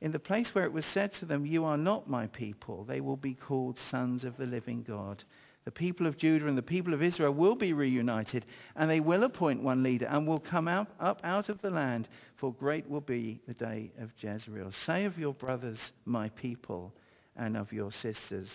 In 0.00 0.12
the 0.12 0.18
place 0.18 0.54
where 0.54 0.64
it 0.64 0.72
was 0.72 0.86
said 0.86 1.12
to 1.14 1.26
them, 1.26 1.44
You 1.44 1.64
are 1.64 1.76
not 1.76 2.08
my 2.08 2.28
people, 2.28 2.84
they 2.84 3.00
will 3.00 3.16
be 3.16 3.34
called 3.34 3.78
sons 3.90 4.24
of 4.24 4.36
the 4.36 4.46
living 4.46 4.82
God. 4.82 5.24
The 5.64 5.70
people 5.70 6.06
of 6.06 6.16
Judah 6.16 6.48
and 6.48 6.58
the 6.58 6.62
people 6.62 6.92
of 6.92 7.02
Israel 7.02 7.32
will 7.32 7.54
be 7.54 7.72
reunited, 7.72 8.46
and 8.74 8.90
they 8.90 9.00
will 9.00 9.22
appoint 9.22 9.62
one 9.62 9.82
leader 9.82 10.06
and 10.06 10.26
will 10.26 10.40
come 10.40 10.66
out, 10.66 10.88
up 10.98 11.20
out 11.22 11.48
of 11.48 11.60
the 11.62 11.70
land, 11.70 12.08
for 12.36 12.52
great 12.52 12.88
will 12.88 13.00
be 13.00 13.40
the 13.46 13.54
day 13.54 13.92
of 14.00 14.10
Jezreel. 14.18 14.72
Say 14.84 15.04
of 15.04 15.18
your 15.18 15.34
brothers, 15.34 15.78
my 16.04 16.30
people, 16.30 16.92
and 17.36 17.56
of 17.56 17.72
your 17.72 17.92
sisters, 17.92 18.48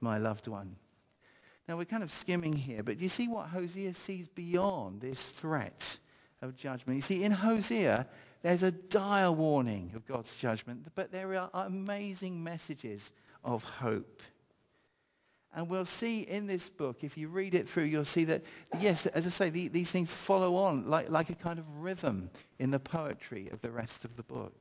my 0.00 0.16
loved 0.16 0.48
one. 0.48 0.74
Now 1.68 1.76
we're 1.76 1.84
kind 1.84 2.02
of 2.02 2.10
skimming 2.20 2.54
here, 2.54 2.82
but 2.82 2.98
you 2.98 3.08
see 3.08 3.28
what 3.28 3.48
Hosea 3.48 3.94
sees 4.06 4.28
beyond 4.28 5.00
this 5.00 5.20
threat 5.40 5.82
of 6.42 6.56
judgment. 6.56 6.96
You 6.96 7.02
see, 7.02 7.24
in 7.24 7.32
Hosea, 7.32 8.06
there's 8.42 8.62
a 8.62 8.70
dire 8.70 9.32
warning 9.32 9.92
of 9.94 10.06
God's 10.06 10.34
judgment, 10.40 10.86
but 10.94 11.10
there 11.10 11.34
are 11.34 11.50
amazing 11.52 12.42
messages 12.42 13.00
of 13.42 13.62
hope. 13.62 14.22
And 15.54 15.68
we'll 15.68 15.86
see 16.00 16.22
in 16.22 16.46
this 16.46 16.68
book, 16.76 16.98
if 17.02 17.16
you 17.16 17.28
read 17.28 17.54
it 17.54 17.68
through, 17.68 17.84
you'll 17.84 18.04
see 18.04 18.24
that, 18.24 18.42
yes, 18.80 19.06
as 19.14 19.24
I 19.24 19.30
say, 19.30 19.50
the, 19.50 19.68
these 19.68 19.90
things 19.90 20.08
follow 20.26 20.56
on 20.56 20.90
like, 20.90 21.10
like 21.10 21.30
a 21.30 21.34
kind 21.34 21.60
of 21.60 21.64
rhythm 21.78 22.28
in 22.58 22.72
the 22.72 22.80
poetry 22.80 23.48
of 23.52 23.60
the 23.62 23.70
rest 23.70 24.04
of 24.04 24.16
the 24.16 24.24
book. 24.24 24.54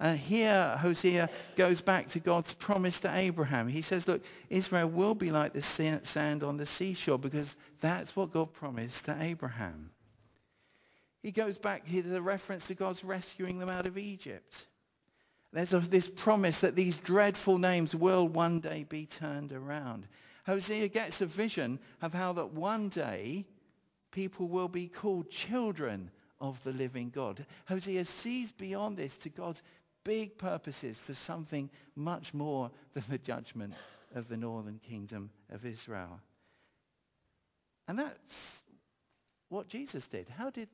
And 0.00 0.16
here 0.16 0.76
Hosea 0.80 1.28
goes 1.56 1.80
back 1.80 2.10
to 2.10 2.20
God's 2.20 2.52
promise 2.60 2.96
to 3.00 3.12
Abraham. 3.12 3.66
He 3.66 3.82
says, 3.82 4.06
look, 4.06 4.22
Israel 4.48 4.88
will 4.88 5.16
be 5.16 5.32
like 5.32 5.52
the 5.52 5.64
sand 6.04 6.44
on 6.44 6.56
the 6.56 6.66
seashore 6.66 7.18
because 7.18 7.48
that's 7.82 8.14
what 8.14 8.32
God 8.32 8.52
promised 8.52 9.04
to 9.06 9.16
Abraham. 9.20 9.90
He 11.22 11.32
goes 11.32 11.58
back 11.58 11.84
here 11.84 12.04
to 12.04 12.08
the 12.08 12.22
reference 12.22 12.64
to 12.68 12.76
God's 12.76 13.02
rescuing 13.02 13.58
them 13.58 13.68
out 13.68 13.86
of 13.86 13.98
Egypt. 13.98 14.52
There's 15.52 15.88
this 15.88 16.08
promise 16.16 16.60
that 16.60 16.76
these 16.76 16.98
dreadful 16.98 17.58
names 17.58 17.94
will 17.94 18.28
one 18.28 18.60
day 18.60 18.84
be 18.88 19.06
turned 19.06 19.52
around. 19.52 20.06
Hosea 20.44 20.88
gets 20.88 21.20
a 21.20 21.26
vision 21.26 21.78
of 22.02 22.12
how 22.12 22.34
that 22.34 22.52
one 22.52 22.88
day 22.90 23.46
people 24.12 24.48
will 24.48 24.68
be 24.68 24.88
called 24.88 25.30
children 25.30 26.10
of 26.40 26.56
the 26.64 26.72
living 26.72 27.10
God. 27.10 27.44
Hosea 27.66 28.04
sees 28.22 28.50
beyond 28.52 28.96
this 28.96 29.16
to 29.22 29.30
God's 29.30 29.62
big 30.04 30.38
purposes 30.38 30.96
for 31.06 31.14
something 31.26 31.70
much 31.96 32.32
more 32.32 32.70
than 32.94 33.04
the 33.10 33.18
judgment 33.18 33.74
of 34.14 34.28
the 34.28 34.36
northern 34.36 34.80
kingdom 34.88 35.30
of 35.50 35.66
Israel. 35.66 36.20
And 37.88 37.98
that's 37.98 38.18
what 39.48 39.68
Jesus 39.68 40.04
did. 40.10 40.28
How 40.28 40.50
did 40.50 40.68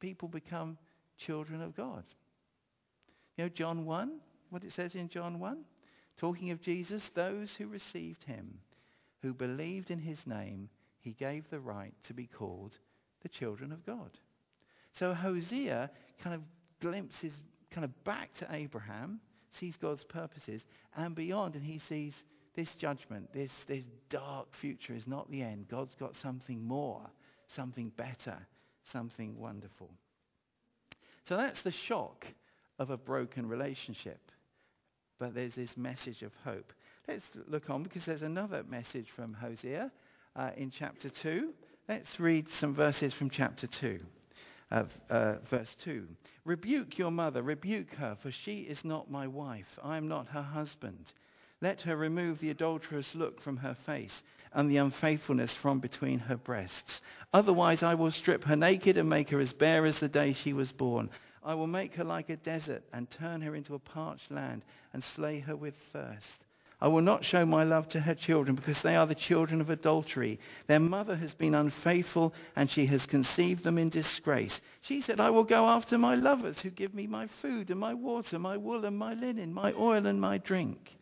people 0.00 0.28
become 0.28 0.78
children 1.18 1.60
of 1.60 1.76
God? 1.76 2.04
You 3.36 3.44
know, 3.44 3.48
John 3.48 3.84
1, 3.86 4.20
what 4.50 4.64
it 4.64 4.72
says 4.72 4.94
in 4.94 5.08
John 5.08 5.38
1? 5.38 5.64
Talking 6.18 6.50
of 6.50 6.60
Jesus, 6.60 7.02
those 7.14 7.50
who 7.56 7.66
received 7.66 8.22
him, 8.24 8.58
who 9.22 9.32
believed 9.32 9.90
in 9.90 9.98
his 9.98 10.26
name, 10.26 10.68
he 11.00 11.12
gave 11.12 11.48
the 11.48 11.60
right 11.60 11.94
to 12.04 12.14
be 12.14 12.26
called 12.26 12.72
the 13.22 13.28
children 13.28 13.72
of 13.72 13.84
God. 13.86 14.10
So 14.98 15.14
Hosea 15.14 15.90
kind 16.22 16.34
of 16.34 16.42
glimpses 16.80 17.32
kind 17.70 17.84
of 17.84 18.04
back 18.04 18.34
to 18.34 18.46
Abraham, 18.50 19.20
sees 19.58 19.76
God's 19.76 20.04
purposes, 20.04 20.62
and 20.96 21.14
beyond, 21.14 21.54
and 21.54 21.64
he 21.64 21.78
sees 21.88 22.14
this 22.54 22.68
judgment, 22.78 23.32
this, 23.32 23.50
this 23.66 23.84
dark 24.10 24.48
future 24.60 24.94
is 24.94 25.06
not 25.06 25.30
the 25.30 25.42
end. 25.42 25.68
God's 25.68 25.94
got 25.94 26.14
something 26.16 26.62
more, 26.62 27.00
something 27.56 27.90
better, 27.96 28.36
something 28.92 29.38
wonderful. 29.38 29.90
So 31.26 31.36
that's 31.36 31.62
the 31.62 31.70
shock 31.70 32.26
of 32.82 32.90
a 32.90 32.96
broken 32.96 33.48
relationship. 33.48 34.20
But 35.18 35.34
there's 35.34 35.54
this 35.54 35.76
message 35.76 36.22
of 36.22 36.32
hope. 36.44 36.72
Let's 37.06 37.24
look 37.46 37.70
on 37.70 37.84
because 37.84 38.04
there's 38.04 38.22
another 38.22 38.64
message 38.68 39.06
from 39.14 39.32
Hosea 39.32 39.90
uh, 40.34 40.50
in 40.56 40.70
chapter 40.70 41.08
2. 41.08 41.52
Let's 41.88 42.18
read 42.18 42.46
some 42.60 42.74
verses 42.74 43.14
from 43.14 43.30
chapter 43.30 43.68
2. 43.80 44.00
Uh, 44.72 44.84
uh, 45.10 45.34
verse 45.48 45.74
2. 45.84 46.08
Rebuke 46.44 46.98
your 46.98 47.10
mother, 47.10 47.42
rebuke 47.42 47.92
her, 47.94 48.16
for 48.20 48.32
she 48.32 48.60
is 48.60 48.78
not 48.84 49.10
my 49.10 49.28
wife. 49.28 49.66
I 49.82 49.96
am 49.96 50.08
not 50.08 50.26
her 50.28 50.42
husband. 50.42 51.04
Let 51.60 51.82
her 51.82 51.96
remove 51.96 52.40
the 52.40 52.50
adulterous 52.50 53.14
look 53.14 53.40
from 53.40 53.58
her 53.58 53.76
face 53.86 54.22
and 54.52 54.68
the 54.68 54.78
unfaithfulness 54.78 55.54
from 55.62 55.78
between 55.78 56.18
her 56.18 56.36
breasts. 56.36 57.00
Otherwise 57.32 57.82
I 57.84 57.94
will 57.94 58.10
strip 58.10 58.42
her 58.44 58.56
naked 58.56 58.96
and 58.96 59.08
make 59.08 59.30
her 59.30 59.38
as 59.38 59.52
bare 59.52 59.86
as 59.86 60.00
the 60.00 60.08
day 60.08 60.32
she 60.32 60.52
was 60.52 60.72
born. 60.72 61.10
I 61.44 61.54
will 61.54 61.66
make 61.66 61.94
her 61.94 62.04
like 62.04 62.30
a 62.30 62.36
desert 62.36 62.84
and 62.92 63.10
turn 63.10 63.40
her 63.42 63.54
into 63.54 63.74
a 63.74 63.78
parched 63.78 64.30
land 64.30 64.62
and 64.92 65.02
slay 65.02 65.40
her 65.40 65.56
with 65.56 65.74
thirst. 65.92 66.44
I 66.80 66.88
will 66.88 67.00
not 67.00 67.24
show 67.24 67.46
my 67.46 67.62
love 67.62 67.88
to 67.90 68.00
her 68.00 68.14
children 68.14 68.56
because 68.56 68.82
they 68.82 68.96
are 68.96 69.06
the 69.06 69.14
children 69.14 69.60
of 69.60 69.70
adultery. 69.70 70.40
Their 70.66 70.80
mother 70.80 71.14
has 71.14 71.32
been 71.32 71.54
unfaithful 71.54 72.34
and 72.56 72.68
she 72.68 72.86
has 72.86 73.06
conceived 73.06 73.62
them 73.62 73.78
in 73.78 73.88
disgrace. 73.88 74.60
She 74.80 75.00
said, 75.00 75.20
I 75.20 75.30
will 75.30 75.44
go 75.44 75.66
after 75.66 75.96
my 75.96 76.16
lovers 76.16 76.60
who 76.60 76.70
give 76.70 76.92
me 76.92 77.06
my 77.06 77.28
food 77.40 77.70
and 77.70 77.78
my 77.78 77.94
water, 77.94 78.36
my 78.40 78.56
wool 78.56 78.84
and 78.84 78.98
my 78.98 79.14
linen, 79.14 79.54
my 79.54 79.72
oil 79.74 80.06
and 80.06 80.20
my 80.20 80.38
drink. 80.38 80.96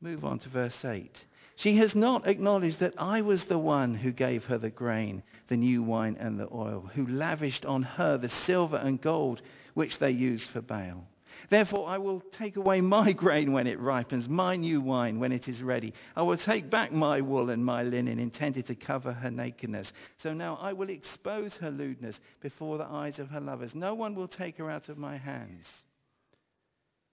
Move 0.00 0.24
on 0.24 0.40
to 0.40 0.48
verse 0.48 0.84
8. 0.84 1.24
She 1.56 1.76
has 1.76 1.94
not 1.94 2.26
acknowledged 2.26 2.80
that 2.80 2.94
I 2.98 3.20
was 3.20 3.44
the 3.44 3.58
one 3.58 3.94
who 3.94 4.10
gave 4.12 4.44
her 4.44 4.58
the 4.58 4.70
grain, 4.70 5.22
the 5.48 5.56
new 5.56 5.82
wine 5.82 6.16
and 6.18 6.38
the 6.38 6.48
oil, 6.52 6.90
who 6.94 7.06
lavished 7.06 7.64
on 7.66 7.82
her 7.82 8.16
the 8.16 8.28
silver 8.28 8.76
and 8.76 9.00
gold 9.00 9.42
which 9.74 9.98
they 9.98 10.10
used 10.10 10.48
for 10.50 10.62
Baal. 10.62 11.06
Therefore 11.50 11.88
I 11.88 11.98
will 11.98 12.20
take 12.20 12.56
away 12.56 12.80
my 12.80 13.12
grain 13.24 13.52
when 13.52 13.66
it 13.66 13.78
ripens, 13.78 14.28
my 14.28 14.56
new 14.56 14.80
wine 14.80 15.18
when 15.18 15.32
it 15.32 15.48
is 15.48 15.62
ready. 15.62 15.92
I 16.16 16.22
will 16.22 16.36
take 16.36 16.70
back 16.70 16.92
my 16.92 17.20
wool 17.20 17.50
and 17.50 17.64
my 17.64 17.82
linen 17.82 18.18
intended 18.18 18.66
to 18.66 18.74
cover 18.74 19.12
her 19.12 19.30
nakedness. 19.30 19.92
So 20.18 20.32
now 20.32 20.58
I 20.60 20.72
will 20.72 20.90
expose 20.90 21.54
her 21.56 21.70
lewdness 21.70 22.18
before 22.40 22.78
the 22.78 22.86
eyes 22.86 23.18
of 23.18 23.28
her 23.28 23.40
lovers. 23.40 23.74
No 23.74 23.94
one 23.94 24.14
will 24.14 24.28
take 24.28 24.58
her 24.58 24.70
out 24.70 24.88
of 24.88 24.98
my 24.98 25.16
hands. 25.16 25.66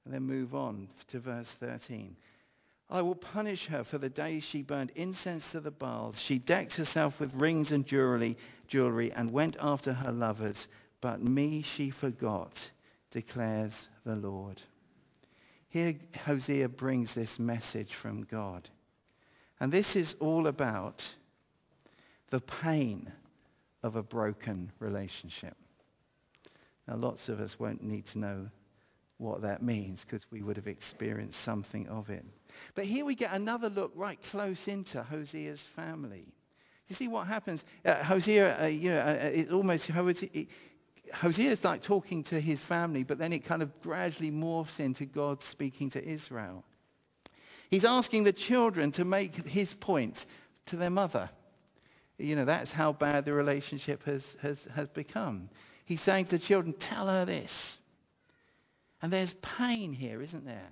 And 0.05 0.13
then 0.13 0.23
move 0.23 0.55
on 0.55 0.87
to 1.09 1.19
verse 1.19 1.49
13. 1.59 2.15
I 2.89 3.03
will 3.03 3.15
punish 3.15 3.67
her 3.67 3.83
for 3.83 3.99
the 3.99 4.09
days 4.09 4.43
she 4.43 4.63
burned 4.63 4.91
incense 4.95 5.43
to 5.51 5.59
the 5.59 5.71
Baals. 5.71 6.17
She 6.17 6.39
decked 6.39 6.73
herself 6.73 7.19
with 7.19 7.33
rings 7.35 7.71
and 7.71 7.85
jewelry, 7.85 8.35
jewelry 8.67 9.11
and 9.11 9.31
went 9.31 9.57
after 9.59 9.93
her 9.93 10.11
lovers. 10.11 10.67
But 10.99 11.21
me 11.21 11.61
she 11.61 11.91
forgot, 11.91 12.53
declares 13.11 13.73
the 14.05 14.15
Lord. 14.15 14.61
Here 15.67 15.93
Hosea 16.25 16.67
brings 16.69 17.13
this 17.13 17.37
message 17.37 17.93
from 17.93 18.23
God. 18.23 18.67
And 19.59 19.71
this 19.71 19.95
is 19.95 20.15
all 20.19 20.47
about 20.47 21.03
the 22.31 22.39
pain 22.39 23.11
of 23.83 23.95
a 23.95 24.03
broken 24.03 24.71
relationship. 24.79 25.55
Now 26.87 26.95
lots 26.95 27.29
of 27.29 27.39
us 27.39 27.59
won't 27.59 27.83
need 27.83 28.07
to 28.07 28.19
know 28.19 28.49
what 29.19 29.41
that 29.41 29.61
means 29.61 29.99
because 30.01 30.25
we 30.31 30.41
would 30.41 30.55
have 30.55 30.67
experienced 30.67 31.43
something 31.43 31.87
of 31.87 32.09
it. 32.09 32.25
But 32.73 32.85
here 32.85 33.05
we 33.05 33.15
get 33.15 33.33
another 33.33 33.69
look 33.69 33.91
right 33.95 34.17
close 34.31 34.67
into 34.67 35.03
Hosea's 35.03 35.61
family. 35.75 36.25
You 36.87 36.95
see 36.95 37.07
what 37.07 37.27
happens? 37.27 37.63
Uh, 37.85 38.03
Hosea, 38.03 38.63
uh, 38.63 38.67
you 38.67 38.89
know, 38.89 38.97
uh, 38.97 39.29
it 39.31 39.51
almost 39.51 39.85
Hosea, 39.85 40.47
Hosea 41.13 41.51
is 41.51 41.63
like 41.63 41.83
talking 41.83 42.23
to 42.25 42.39
his 42.39 42.59
family, 42.61 43.03
but 43.03 43.17
then 43.19 43.33
it 43.33 43.45
kind 43.45 43.61
of 43.61 43.69
gradually 43.81 44.31
morphs 44.31 44.79
into 44.79 45.05
God 45.05 45.39
speaking 45.51 45.91
to 45.91 46.03
Israel. 46.03 46.63
He's 47.69 47.85
asking 47.85 48.23
the 48.23 48.33
children 48.33 48.91
to 48.93 49.05
make 49.05 49.35
his 49.35 49.71
point 49.79 50.17
to 50.67 50.77
their 50.77 50.89
mother. 50.89 51.29
You 52.17 52.35
know, 52.35 52.45
that's 52.45 52.71
how 52.71 52.93
bad 52.93 53.25
the 53.25 53.33
relationship 53.33 54.03
has, 54.03 54.23
has, 54.41 54.57
has 54.75 54.87
become. 54.89 55.49
He's 55.85 56.01
saying 56.01 56.25
to 56.25 56.37
the 56.37 56.43
children, 56.43 56.73
tell 56.73 57.07
her 57.07 57.25
this. 57.25 57.51
And 59.01 59.11
there's 59.11 59.33
pain 59.41 59.93
here, 59.93 60.21
isn't 60.21 60.45
there? 60.45 60.69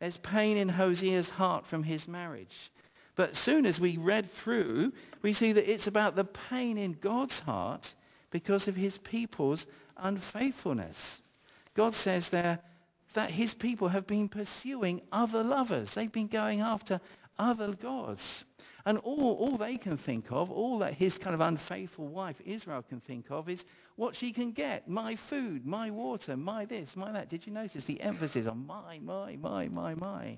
There's 0.00 0.16
pain 0.18 0.56
in 0.56 0.68
Hosea's 0.68 1.28
heart 1.28 1.66
from 1.66 1.82
his 1.82 2.06
marriage. 2.06 2.70
But 3.16 3.36
soon 3.36 3.64
as 3.64 3.78
we 3.78 3.96
read 3.96 4.30
through, 4.42 4.92
we 5.22 5.32
see 5.32 5.52
that 5.52 5.70
it's 5.70 5.86
about 5.86 6.16
the 6.16 6.24
pain 6.24 6.78
in 6.78 6.98
God's 7.00 7.38
heart 7.40 7.86
because 8.30 8.66
of 8.66 8.74
his 8.74 8.98
people's 8.98 9.64
unfaithfulness. 9.96 10.96
God 11.74 11.94
says 11.94 12.28
there 12.30 12.58
that 13.14 13.30
his 13.30 13.54
people 13.54 13.88
have 13.88 14.06
been 14.06 14.28
pursuing 14.28 15.00
other 15.12 15.44
lovers. 15.44 15.90
They've 15.94 16.10
been 16.10 16.26
going 16.26 16.60
after 16.60 17.00
other 17.38 17.74
gods. 17.74 18.44
And 18.86 18.98
all, 18.98 19.36
all 19.40 19.56
they 19.56 19.78
can 19.78 19.96
think 19.96 20.26
of, 20.30 20.50
all 20.50 20.78
that 20.80 20.92
his 20.92 21.16
kind 21.16 21.34
of 21.34 21.40
unfaithful 21.40 22.06
wife 22.06 22.36
Israel 22.44 22.84
can 22.86 23.00
think 23.00 23.30
of 23.30 23.48
is 23.48 23.64
what 23.96 24.14
she 24.14 24.30
can 24.32 24.52
get. 24.52 24.88
My 24.88 25.16
food, 25.30 25.64
my 25.64 25.90
water, 25.90 26.36
my 26.36 26.66
this, 26.66 26.94
my 26.94 27.10
that. 27.12 27.30
Did 27.30 27.46
you 27.46 27.52
notice 27.52 27.84
the 27.86 28.00
emphasis 28.02 28.46
on 28.46 28.66
my, 28.66 28.98
my, 28.98 29.36
my, 29.36 29.68
my, 29.68 29.94
my? 29.94 30.36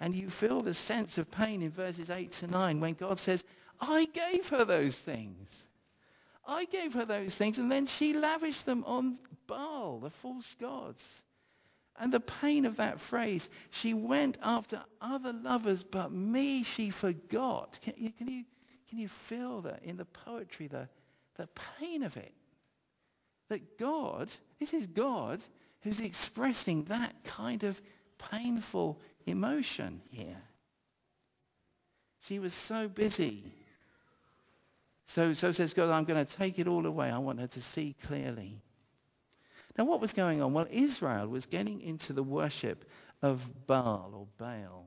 And 0.00 0.14
you 0.14 0.30
feel 0.30 0.62
the 0.62 0.74
sense 0.74 1.18
of 1.18 1.30
pain 1.30 1.62
in 1.62 1.70
verses 1.70 2.08
8 2.08 2.32
to 2.40 2.46
9 2.46 2.80
when 2.80 2.94
God 2.94 3.20
says, 3.20 3.44
I 3.80 4.06
gave 4.06 4.46
her 4.46 4.64
those 4.64 4.96
things. 5.04 5.48
I 6.46 6.64
gave 6.66 6.94
her 6.94 7.04
those 7.04 7.34
things 7.34 7.58
and 7.58 7.70
then 7.70 7.86
she 7.98 8.14
lavished 8.14 8.64
them 8.64 8.84
on 8.84 9.18
Baal, 9.46 10.00
the 10.00 10.10
false 10.22 10.46
gods. 10.58 11.02
And 11.98 12.12
the 12.12 12.20
pain 12.20 12.66
of 12.66 12.76
that 12.78 13.00
phrase, 13.08 13.48
she 13.70 13.94
went 13.94 14.36
after 14.42 14.82
other 15.00 15.32
lovers, 15.32 15.84
but 15.84 16.12
me 16.12 16.64
she 16.64 16.90
forgot. 16.90 17.78
Can 17.82 17.94
you, 17.96 18.10
can 18.12 18.28
you, 18.28 18.44
can 18.88 18.98
you 18.98 19.08
feel 19.28 19.62
that 19.62 19.84
in 19.84 19.96
the 19.96 20.04
poetry, 20.04 20.66
the, 20.66 20.88
the 21.36 21.48
pain 21.78 22.02
of 22.02 22.16
it? 22.16 22.32
That 23.48 23.78
God, 23.78 24.28
this 24.58 24.72
is 24.72 24.86
God 24.88 25.40
who's 25.82 26.00
expressing 26.00 26.84
that 26.84 27.14
kind 27.24 27.62
of 27.62 27.76
painful 28.30 29.00
emotion 29.26 30.00
here. 30.10 30.42
She 32.26 32.38
was 32.38 32.52
so 32.66 32.88
busy. 32.88 33.44
So, 35.08 35.34
so 35.34 35.52
says 35.52 35.74
God, 35.74 35.90
I'm 35.90 36.04
going 36.04 36.24
to 36.24 36.36
take 36.36 36.58
it 36.58 36.66
all 36.66 36.86
away. 36.86 37.10
I 37.10 37.18
want 37.18 37.38
her 37.38 37.46
to 37.46 37.62
see 37.74 37.94
clearly. 38.06 38.62
Now, 39.76 39.84
what 39.84 40.00
was 40.00 40.12
going 40.12 40.40
on? 40.40 40.52
Well, 40.52 40.68
Israel 40.70 41.26
was 41.28 41.46
getting 41.46 41.80
into 41.80 42.12
the 42.12 42.22
worship 42.22 42.84
of 43.22 43.40
Baal 43.66 44.12
or 44.14 44.26
Baal. 44.38 44.86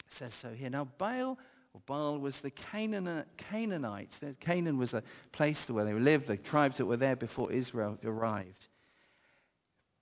It 0.00 0.12
says 0.18 0.32
so 0.40 0.52
here. 0.52 0.70
Now, 0.70 0.86
Baal 0.98 1.38
or 1.74 1.80
Baal 1.86 2.18
was 2.18 2.34
the 2.42 2.50
Canaanites. 2.50 4.14
Canaan 4.40 4.78
was 4.78 4.94
a 4.94 5.02
place 5.32 5.58
where 5.66 5.84
they 5.84 5.92
lived, 5.92 6.28
the 6.28 6.36
tribes 6.36 6.78
that 6.78 6.86
were 6.86 6.96
there 6.96 7.16
before 7.16 7.50
Israel 7.50 7.98
arrived. 8.04 8.68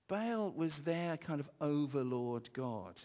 Baal 0.08 0.52
was 0.52 0.72
their 0.84 1.16
kind 1.16 1.40
of 1.40 1.48
overlord 1.60 2.50
god. 2.52 2.96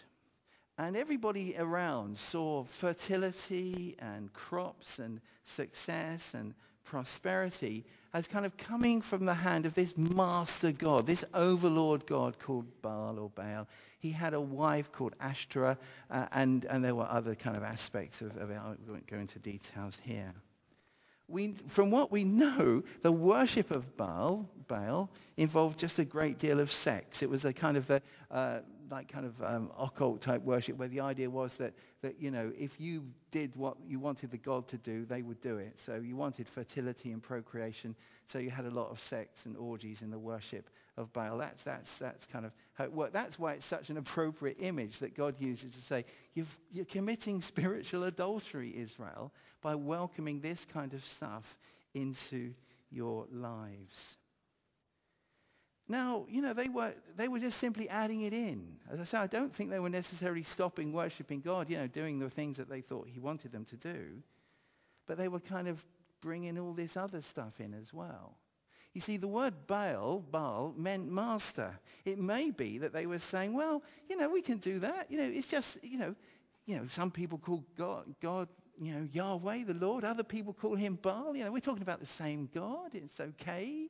And 0.78 0.96
everybody 0.96 1.54
around 1.58 2.16
saw 2.30 2.64
fertility 2.80 3.96
and 3.98 4.32
crops 4.32 4.86
and 4.98 5.20
success 5.56 6.20
and 6.32 6.54
prosperity 6.84 7.84
as 8.14 8.26
kind 8.26 8.44
of 8.44 8.56
coming 8.56 9.00
from 9.00 9.24
the 9.24 9.34
hand 9.34 9.64
of 9.64 9.74
this 9.74 9.92
master 9.96 10.72
god, 10.72 11.06
this 11.06 11.24
overlord 11.32 12.06
god 12.06 12.38
called 12.38 12.66
Baal 12.82 13.18
or 13.18 13.30
Baal. 13.30 13.66
He 14.00 14.10
had 14.10 14.34
a 14.34 14.40
wife 14.40 14.90
called 14.92 15.14
Ashtoreth, 15.20 15.78
uh, 16.10 16.26
and, 16.32 16.64
and 16.66 16.84
there 16.84 16.94
were 16.94 17.08
other 17.08 17.34
kind 17.34 17.56
of 17.56 17.62
aspects 17.62 18.20
of, 18.20 18.36
of 18.36 18.50
it. 18.50 18.58
I 18.58 18.74
won't 18.88 19.06
go 19.06 19.16
into 19.16 19.38
details 19.38 19.96
here. 20.02 20.34
We, 21.28 21.54
from 21.74 21.90
what 21.90 22.12
we 22.12 22.24
know, 22.24 22.82
the 23.02 23.12
worship 23.12 23.70
of 23.70 23.96
Baal, 23.96 24.46
Baal 24.68 25.08
involved 25.36 25.78
just 25.78 25.98
a 25.98 26.04
great 26.04 26.38
deal 26.38 26.60
of 26.60 26.70
sex. 26.70 27.22
It 27.22 27.30
was 27.30 27.44
a 27.44 27.52
kind 27.52 27.76
of 27.76 27.86
the, 27.86 28.02
uh, 28.30 28.58
like 28.92 29.10
kind 29.10 29.24
of 29.24 29.42
um, 29.42 29.70
occult 29.78 30.20
type 30.20 30.42
worship 30.42 30.76
where 30.76 30.86
the 30.86 31.00
idea 31.00 31.28
was 31.28 31.50
that, 31.58 31.72
that, 32.02 32.20
you 32.20 32.30
know, 32.30 32.52
if 32.54 32.70
you 32.78 33.02
did 33.30 33.56
what 33.56 33.78
you 33.88 33.98
wanted 33.98 34.30
the 34.30 34.36
god 34.36 34.68
to 34.68 34.76
do, 34.76 35.06
they 35.06 35.22
would 35.22 35.40
do 35.40 35.56
it. 35.56 35.74
So 35.86 35.94
you 35.94 36.14
wanted 36.14 36.46
fertility 36.54 37.10
and 37.10 37.22
procreation. 37.22 37.96
So 38.30 38.38
you 38.38 38.50
had 38.50 38.66
a 38.66 38.70
lot 38.70 38.90
of 38.90 38.98
sex 39.08 39.30
and 39.46 39.56
orgies 39.56 40.02
in 40.02 40.10
the 40.10 40.18
worship 40.18 40.68
of 40.98 41.10
Baal. 41.14 41.38
That's, 41.38 41.62
that's, 41.64 41.88
that's 41.98 42.26
kind 42.30 42.44
of 42.44 42.52
how 42.74 42.84
it 42.84 42.92
worked. 42.92 43.14
That's 43.14 43.38
why 43.38 43.54
it's 43.54 43.64
such 43.64 43.88
an 43.88 43.96
appropriate 43.96 44.58
image 44.60 45.00
that 45.00 45.16
God 45.16 45.36
uses 45.38 45.70
to 45.70 45.80
say, 45.88 46.04
you're 46.34 46.84
committing 46.84 47.40
spiritual 47.48 48.04
adultery, 48.04 48.74
Israel, 48.76 49.32
by 49.62 49.74
welcoming 49.74 50.40
this 50.40 50.58
kind 50.70 50.92
of 50.92 51.00
stuff 51.16 51.44
into 51.94 52.52
your 52.90 53.26
lives. 53.32 53.94
Now, 55.88 56.26
you 56.28 56.40
know, 56.40 56.54
they 56.54 56.68
were, 56.68 56.94
they 57.16 57.28
were 57.28 57.40
just 57.40 57.58
simply 57.60 57.88
adding 57.88 58.22
it 58.22 58.32
in. 58.32 58.76
As 58.90 59.00
I 59.00 59.04
say, 59.04 59.18
I 59.18 59.26
don't 59.26 59.54
think 59.54 59.70
they 59.70 59.80
were 59.80 59.90
necessarily 59.90 60.44
stopping 60.44 60.92
worshipping 60.92 61.40
God, 61.40 61.68
you 61.68 61.76
know, 61.76 61.86
doing 61.86 62.18
the 62.18 62.30
things 62.30 62.56
that 62.56 62.68
they 62.68 62.80
thought 62.80 63.08
he 63.08 63.18
wanted 63.18 63.52
them 63.52 63.64
to 63.66 63.76
do. 63.76 64.22
But 65.06 65.18
they 65.18 65.28
were 65.28 65.40
kind 65.40 65.68
of 65.68 65.78
bringing 66.20 66.58
all 66.58 66.72
this 66.72 66.96
other 66.96 67.20
stuff 67.22 67.54
in 67.58 67.74
as 67.74 67.92
well. 67.92 68.36
You 68.94 69.00
see, 69.00 69.16
the 69.16 69.28
word 69.28 69.54
Baal, 69.66 70.22
Baal, 70.30 70.74
meant 70.76 71.10
master. 71.10 71.78
It 72.04 72.18
may 72.18 72.50
be 72.50 72.78
that 72.78 72.92
they 72.92 73.06
were 73.06 73.20
saying, 73.30 73.54
well, 73.54 73.82
you 74.08 74.16
know, 74.16 74.28
we 74.28 74.42
can 74.42 74.58
do 74.58 74.78
that. 74.80 75.10
You 75.10 75.18
know, 75.18 75.24
it's 75.24 75.48
just, 75.48 75.66
you 75.82 75.98
know, 75.98 76.14
you 76.66 76.76
know, 76.76 76.86
some 76.94 77.10
people 77.10 77.38
call 77.38 77.64
God, 77.76 78.04
God, 78.22 78.48
you 78.80 78.94
know, 78.94 79.08
Yahweh, 79.10 79.64
the 79.64 79.74
Lord. 79.74 80.04
Other 80.04 80.22
people 80.22 80.52
call 80.52 80.76
him 80.76 80.98
Baal. 81.02 81.34
You 81.34 81.44
know, 81.44 81.52
we're 81.52 81.60
talking 81.60 81.82
about 81.82 82.00
the 82.00 82.06
same 82.18 82.48
God. 82.54 82.90
It's 82.94 83.18
okay. 83.18 83.88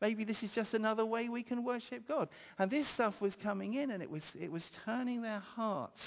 Maybe 0.00 0.24
this 0.24 0.42
is 0.42 0.52
just 0.52 0.74
another 0.74 1.04
way 1.04 1.28
we 1.28 1.42
can 1.42 1.64
worship 1.64 2.08
God. 2.08 2.28
And 2.58 2.70
this 2.70 2.88
stuff 2.88 3.20
was 3.20 3.34
coming 3.36 3.74
in 3.74 3.90
and 3.90 4.02
it 4.02 4.10
was, 4.10 4.22
it 4.38 4.50
was 4.50 4.64
turning 4.84 5.22
their 5.22 5.40
hearts 5.40 6.00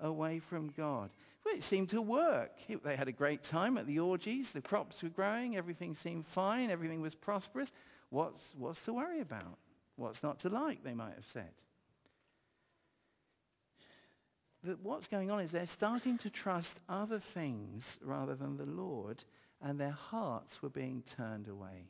away 0.00 0.40
from 0.48 0.72
God. 0.76 1.10
Well, 1.44 1.54
it 1.56 1.64
seemed 1.64 1.90
to 1.90 2.00
work. 2.00 2.52
It, 2.68 2.84
they 2.84 2.94
had 2.94 3.08
a 3.08 3.12
great 3.12 3.42
time 3.44 3.76
at 3.78 3.86
the 3.86 3.98
orgies. 3.98 4.46
The 4.54 4.60
crops 4.60 5.02
were 5.02 5.08
growing. 5.08 5.56
Everything 5.56 5.96
seemed 6.02 6.24
fine. 6.34 6.70
Everything 6.70 7.00
was 7.00 7.14
prosperous. 7.14 7.68
What's, 8.10 8.42
what's 8.56 8.80
to 8.84 8.92
worry 8.92 9.20
about? 9.20 9.58
What's 9.96 10.22
not 10.22 10.40
to 10.40 10.48
like, 10.48 10.84
they 10.84 10.94
might 10.94 11.14
have 11.14 11.24
said. 11.32 11.50
That 14.64 14.80
what's 14.80 15.08
going 15.08 15.30
on 15.30 15.40
is 15.40 15.50
they're 15.50 15.66
starting 15.76 16.18
to 16.18 16.30
trust 16.30 16.72
other 16.88 17.20
things 17.34 17.82
rather 18.00 18.36
than 18.36 18.56
the 18.56 18.66
Lord, 18.66 19.24
and 19.60 19.78
their 19.78 19.90
hearts 19.90 20.62
were 20.62 20.70
being 20.70 21.02
turned 21.16 21.48
away. 21.48 21.88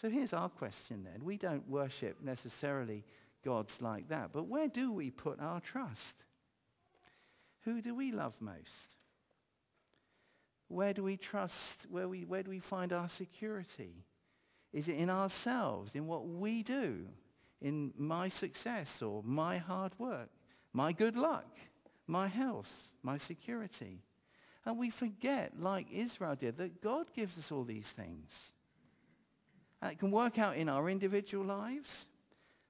So 0.00 0.08
here's 0.08 0.32
our 0.32 0.48
question 0.48 1.04
then. 1.04 1.24
We 1.24 1.36
don't 1.36 1.68
worship 1.68 2.18
necessarily 2.22 3.04
gods 3.44 3.72
like 3.80 4.08
that, 4.10 4.30
but 4.32 4.46
where 4.46 4.68
do 4.68 4.92
we 4.92 5.10
put 5.10 5.40
our 5.40 5.60
trust? 5.60 6.14
Who 7.64 7.82
do 7.82 7.94
we 7.94 8.12
love 8.12 8.34
most? 8.40 8.94
Where 10.68 10.92
do 10.92 11.02
we 11.02 11.16
trust? 11.16 11.54
Where, 11.88 12.08
we, 12.08 12.24
where 12.24 12.42
do 12.42 12.50
we 12.50 12.60
find 12.60 12.92
our 12.92 13.08
security? 13.16 14.04
Is 14.72 14.86
it 14.86 14.96
in 14.96 15.10
ourselves, 15.10 15.92
in 15.94 16.06
what 16.06 16.28
we 16.28 16.62
do, 16.62 17.06
in 17.60 17.92
my 17.96 18.28
success 18.28 18.88
or 19.02 19.22
my 19.24 19.58
hard 19.58 19.92
work, 19.98 20.28
my 20.72 20.92
good 20.92 21.16
luck, 21.16 21.46
my 22.06 22.28
health, 22.28 22.68
my 23.02 23.18
security? 23.18 24.02
And 24.64 24.78
we 24.78 24.90
forget, 24.90 25.52
like 25.58 25.86
Israel 25.90 26.36
did, 26.36 26.58
that 26.58 26.82
God 26.82 27.06
gives 27.16 27.36
us 27.38 27.50
all 27.50 27.64
these 27.64 27.86
things. 27.96 28.30
And 29.80 29.92
it 29.92 29.98
can 29.98 30.10
work 30.10 30.38
out 30.38 30.56
in 30.56 30.68
our 30.68 30.88
individual 30.88 31.44
lives. 31.44 31.88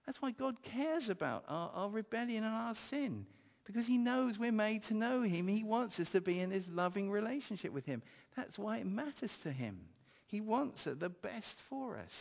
That's 0.07 0.21
why 0.23 0.31
God 0.31 0.63
cares 0.63 1.09
about 1.09 1.45
our, 1.49 1.71
our 1.75 1.91
rebellion 1.91 2.45
and 2.45 2.55
our 2.55 2.75
sin. 2.91 3.27
Because 3.65 3.87
he 3.87 3.99
knows 3.99 4.39
we're 4.39 4.53
made 4.53 4.83
to 4.85 4.95
know 4.95 5.23
him. 5.23 5.47
He 5.47 5.63
wants 5.63 6.01
us 6.01 6.09
to 6.11 6.23
be 6.23 6.41
in 6.41 6.49
this 6.51 6.65
loving 6.71 7.11
relationship 7.11 7.73
with 7.73 7.85
him. 7.85 8.03
That's 8.35 8.59
why 8.59 8.79
it 8.79 8.87
matters 8.87 9.33
to 9.43 9.53
him. 9.53 9.81
He 10.27 10.41
wants 10.41 10.85
the 10.85 11.11
best 11.11 11.55
for 11.69 11.99
us. 11.99 12.13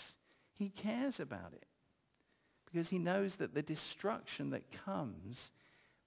He 0.56 0.70
cares 0.70 1.20
about 1.20 1.54
it. 1.54 1.66
Because 2.66 2.90
he 2.90 3.00
knows 3.00 3.32
that 3.40 3.54
the 3.54 3.62
destruction 3.62 4.50
that 4.50 4.64
comes 4.86 5.38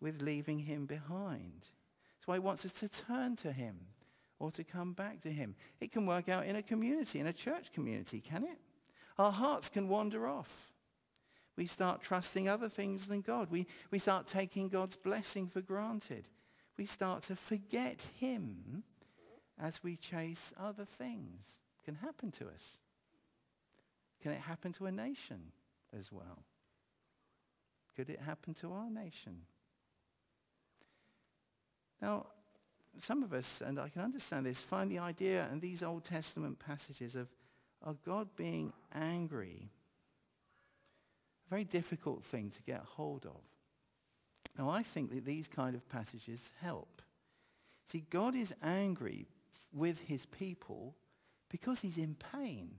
with 0.00 0.20
leaving 0.20 0.58
him 0.58 0.84
behind. 0.86 1.62
That's 1.62 2.26
why 2.26 2.34
he 2.34 2.40
wants 2.40 2.66
us 2.66 2.72
to 2.80 2.90
turn 3.06 3.36
to 3.36 3.52
him 3.52 3.76
or 4.38 4.50
to 4.52 4.64
come 4.64 4.92
back 4.92 5.22
to 5.22 5.30
him. 5.30 5.54
It 5.80 5.92
can 5.92 6.04
work 6.04 6.28
out 6.28 6.46
in 6.46 6.56
a 6.56 6.62
community, 6.62 7.20
in 7.20 7.26
a 7.26 7.32
church 7.32 7.66
community, 7.74 8.20
can 8.20 8.44
it? 8.44 8.58
Our 9.20 9.32
hearts 9.32 9.68
can 9.68 9.88
wander 9.88 10.26
off. 10.26 10.48
We 11.56 11.66
start 11.66 12.00
trusting 12.02 12.48
other 12.48 12.70
things 12.70 13.06
than 13.06 13.20
God. 13.20 13.48
We, 13.50 13.66
we 13.90 13.98
start 13.98 14.26
taking 14.32 14.70
God's 14.70 14.96
blessing 14.96 15.50
for 15.52 15.60
granted. 15.60 16.26
We 16.78 16.86
start 16.86 17.24
to 17.24 17.36
forget 17.48 18.00
him 18.18 18.82
as 19.60 19.74
we 19.82 19.96
chase 19.96 20.38
other 20.58 20.86
things. 20.96 21.38
It 21.78 21.84
can 21.84 21.94
happen 21.96 22.32
to 22.38 22.46
us. 22.46 22.62
Can 24.22 24.32
it 24.32 24.40
happen 24.40 24.72
to 24.74 24.86
a 24.86 24.92
nation 24.92 25.52
as 25.98 26.06
well? 26.10 26.44
Could 27.96 28.08
it 28.08 28.20
happen 28.20 28.54
to 28.62 28.72
our 28.72 28.88
nation? 28.88 29.42
Now, 32.00 32.26
some 33.06 33.22
of 33.22 33.34
us, 33.34 33.44
and 33.60 33.78
I 33.78 33.90
can 33.90 34.00
understand 34.00 34.46
this, 34.46 34.56
find 34.70 34.90
the 34.90 35.00
idea 35.00 35.46
and 35.52 35.60
these 35.60 35.82
Old 35.82 36.06
Testament 36.06 36.58
passages 36.58 37.14
of 37.14 37.28
of 37.82 38.02
God 38.04 38.28
being 38.36 38.72
angry. 38.94 39.70
A 41.46 41.50
very 41.50 41.64
difficult 41.64 42.22
thing 42.30 42.50
to 42.50 42.62
get 42.62 42.82
hold 42.84 43.26
of. 43.26 43.40
Now, 44.58 44.70
I 44.70 44.82
think 44.94 45.10
that 45.14 45.24
these 45.24 45.48
kind 45.48 45.74
of 45.74 45.88
passages 45.88 46.40
help. 46.60 47.02
See, 47.92 48.04
God 48.10 48.34
is 48.34 48.52
angry 48.62 49.26
with 49.72 49.96
his 50.06 50.24
people 50.38 50.94
because 51.50 51.78
he's 51.80 51.96
in 51.96 52.16
pain, 52.32 52.70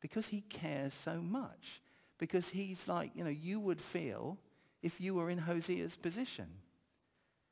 because 0.00 0.26
he 0.26 0.42
cares 0.42 0.92
so 1.04 1.20
much, 1.20 1.80
because 2.18 2.44
he's 2.46 2.78
like, 2.86 3.12
you 3.14 3.24
know, 3.24 3.30
you 3.30 3.60
would 3.60 3.80
feel 3.92 4.36
if 4.82 5.00
you 5.00 5.14
were 5.14 5.30
in 5.30 5.38
Hosea's 5.38 5.96
position. 5.96 6.46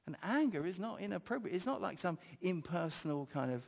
And 0.06 0.16
anger 0.22 0.66
is 0.66 0.78
not 0.78 1.00
inappropriate. 1.00 1.54
It's 1.54 1.66
not 1.66 1.82
like 1.82 2.00
some 2.00 2.18
impersonal 2.40 3.28
kind 3.32 3.52
of 3.52 3.62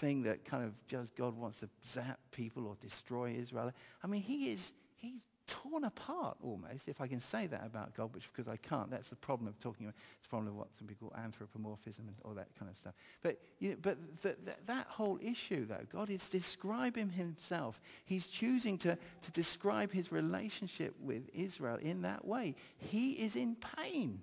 thing 0.00 0.22
that 0.22 0.44
kind 0.44 0.64
of 0.64 0.72
just 0.88 1.14
God 1.16 1.36
wants 1.36 1.58
to 1.60 1.68
zap 1.94 2.18
people 2.30 2.66
or 2.66 2.76
destroy 2.80 3.36
Israel. 3.38 3.72
I 4.02 4.06
mean, 4.06 4.22
he 4.22 4.52
is, 4.52 4.60
he's 4.96 5.20
torn 5.46 5.84
apart 5.84 6.36
almost, 6.42 6.86
if 6.86 7.00
I 7.00 7.06
can 7.06 7.20
say 7.30 7.46
that 7.46 7.64
about 7.64 7.94
God, 7.96 8.14
which 8.14 8.24
because 8.34 8.48
I 8.48 8.56
can't. 8.56 8.90
That's 8.90 9.08
the 9.08 9.16
problem 9.16 9.48
of 9.48 9.58
talking 9.60 9.86
about, 9.86 9.96
it's 10.16 10.26
the 10.26 10.28
problem 10.28 10.48
of 10.48 10.54
what 10.54 10.68
some 10.78 10.86
people 10.86 11.10
call 11.10 11.22
anthropomorphism 11.22 12.06
and 12.06 12.16
all 12.24 12.34
that 12.34 12.48
kind 12.58 12.70
of 12.70 12.76
stuff. 12.76 12.94
But, 13.22 13.38
you 13.58 13.70
know, 13.70 13.76
but 13.82 13.98
the, 14.22 14.36
that 14.66 14.86
whole 14.86 15.18
issue, 15.20 15.66
though, 15.66 15.84
God 15.92 16.10
is 16.10 16.20
describing 16.30 17.10
himself. 17.10 17.80
He's 18.04 18.26
choosing 18.26 18.78
to, 18.78 18.96
to 18.96 19.30
describe 19.32 19.92
his 19.92 20.12
relationship 20.12 20.94
with 21.00 21.22
Israel 21.34 21.78
in 21.80 22.02
that 22.02 22.24
way. 22.24 22.54
He 22.78 23.12
is 23.12 23.34
in 23.34 23.56
pain. 23.76 24.20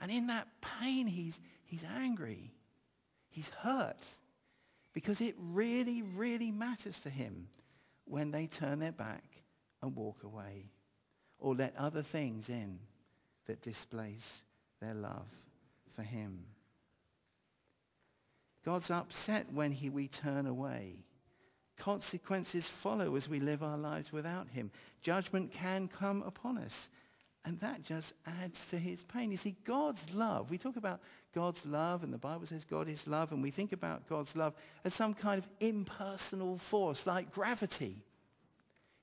And 0.00 0.10
in 0.10 0.26
that 0.26 0.48
pain, 0.80 1.06
he's, 1.06 1.38
he's 1.64 1.84
angry. 1.84 2.52
He's 3.34 3.50
hurt 3.62 3.96
because 4.92 5.20
it 5.20 5.34
really, 5.36 6.02
really 6.02 6.52
matters 6.52 6.96
to 7.02 7.10
him 7.10 7.48
when 8.04 8.30
they 8.30 8.46
turn 8.46 8.78
their 8.78 8.92
back 8.92 9.24
and 9.82 9.96
walk 9.96 10.22
away 10.22 10.70
or 11.40 11.56
let 11.56 11.74
other 11.76 12.04
things 12.12 12.48
in 12.48 12.78
that 13.48 13.60
displace 13.60 14.22
their 14.80 14.94
love 14.94 15.26
for 15.96 16.02
him. 16.02 16.44
God's 18.64 18.88
upset 18.88 19.52
when 19.52 19.72
he, 19.72 19.90
we 19.90 20.06
turn 20.06 20.46
away. 20.46 20.94
Consequences 21.76 22.64
follow 22.84 23.16
as 23.16 23.28
we 23.28 23.40
live 23.40 23.64
our 23.64 23.76
lives 23.76 24.12
without 24.12 24.46
him. 24.46 24.70
Judgment 25.02 25.52
can 25.52 25.88
come 25.88 26.22
upon 26.22 26.56
us. 26.56 26.72
And 27.46 27.60
that 27.60 27.82
just 27.82 28.10
adds 28.26 28.56
to 28.70 28.78
his 28.78 28.98
pain. 29.12 29.30
You 29.30 29.36
see, 29.36 29.54
God's 29.66 30.00
love, 30.14 30.48
we 30.48 30.56
talk 30.56 30.76
about 30.76 31.00
God's 31.34 31.60
love, 31.64 32.02
and 32.02 32.12
the 32.12 32.18
Bible 32.18 32.46
says 32.46 32.64
God 32.64 32.88
is 32.88 33.00
love, 33.06 33.32
and 33.32 33.42
we 33.42 33.50
think 33.50 33.72
about 33.72 34.08
God's 34.08 34.34
love 34.34 34.54
as 34.84 34.94
some 34.94 35.12
kind 35.12 35.42
of 35.42 35.48
impersonal 35.60 36.58
force 36.70 37.00
like 37.04 37.32
gravity. 37.32 38.02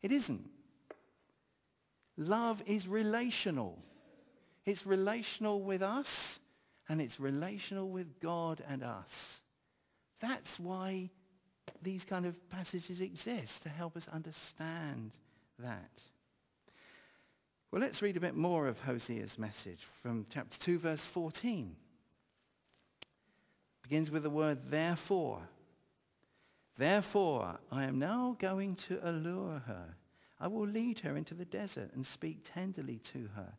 It 0.02 0.12
isn't. 0.12 0.50
Love 2.18 2.60
is 2.66 2.88
relational. 2.88 3.78
It's 4.66 4.86
relational 4.88 5.62
with 5.62 5.84
us, 5.84 6.08
and 6.90 7.00
it's 7.00 7.20
relational 7.20 7.90
with 7.90 8.20
God 8.22 8.64
and 8.68 8.84
us. 8.84 9.10
That's 10.20 10.50
why 10.58 11.12
these 11.84 12.04
kind 12.06 12.26
of 12.26 12.36
passages 12.50 13.02
exist, 13.02 13.52
to 13.64 13.70
help 13.70 13.96
us 13.96 14.04
understand 14.12 15.12
that. 15.60 15.92
Well, 17.72 17.82
let's 17.82 18.02
read 18.02 18.18
a 18.18 18.22
bit 18.22 18.36
more 18.36 18.68
of 18.68 18.78
Hosea's 18.80 19.38
message 19.38 19.80
from 20.02 20.26
chapter 20.30 20.60
2, 20.60 20.80
verse 20.80 21.00
14. 21.14 21.74
It 23.02 23.08
begins 23.84 24.12
with 24.12 24.24
the 24.24 24.30
word 24.30 24.70
therefore. 24.70 25.40
Therefore, 26.78 27.58
I 27.72 27.86
am 27.86 27.98
now 27.98 28.36
going 28.40 28.76
to 28.88 29.00
allure 29.10 29.60
her. 29.60 29.96
I 30.38 30.48
will 30.48 30.68
lead 30.68 31.00
her 31.00 31.16
into 31.16 31.34
the 31.34 31.46
desert 31.46 31.92
and 31.94 32.06
speak 32.06 32.40
tenderly 32.54 33.00
to 33.14 33.30
her. 33.38 33.54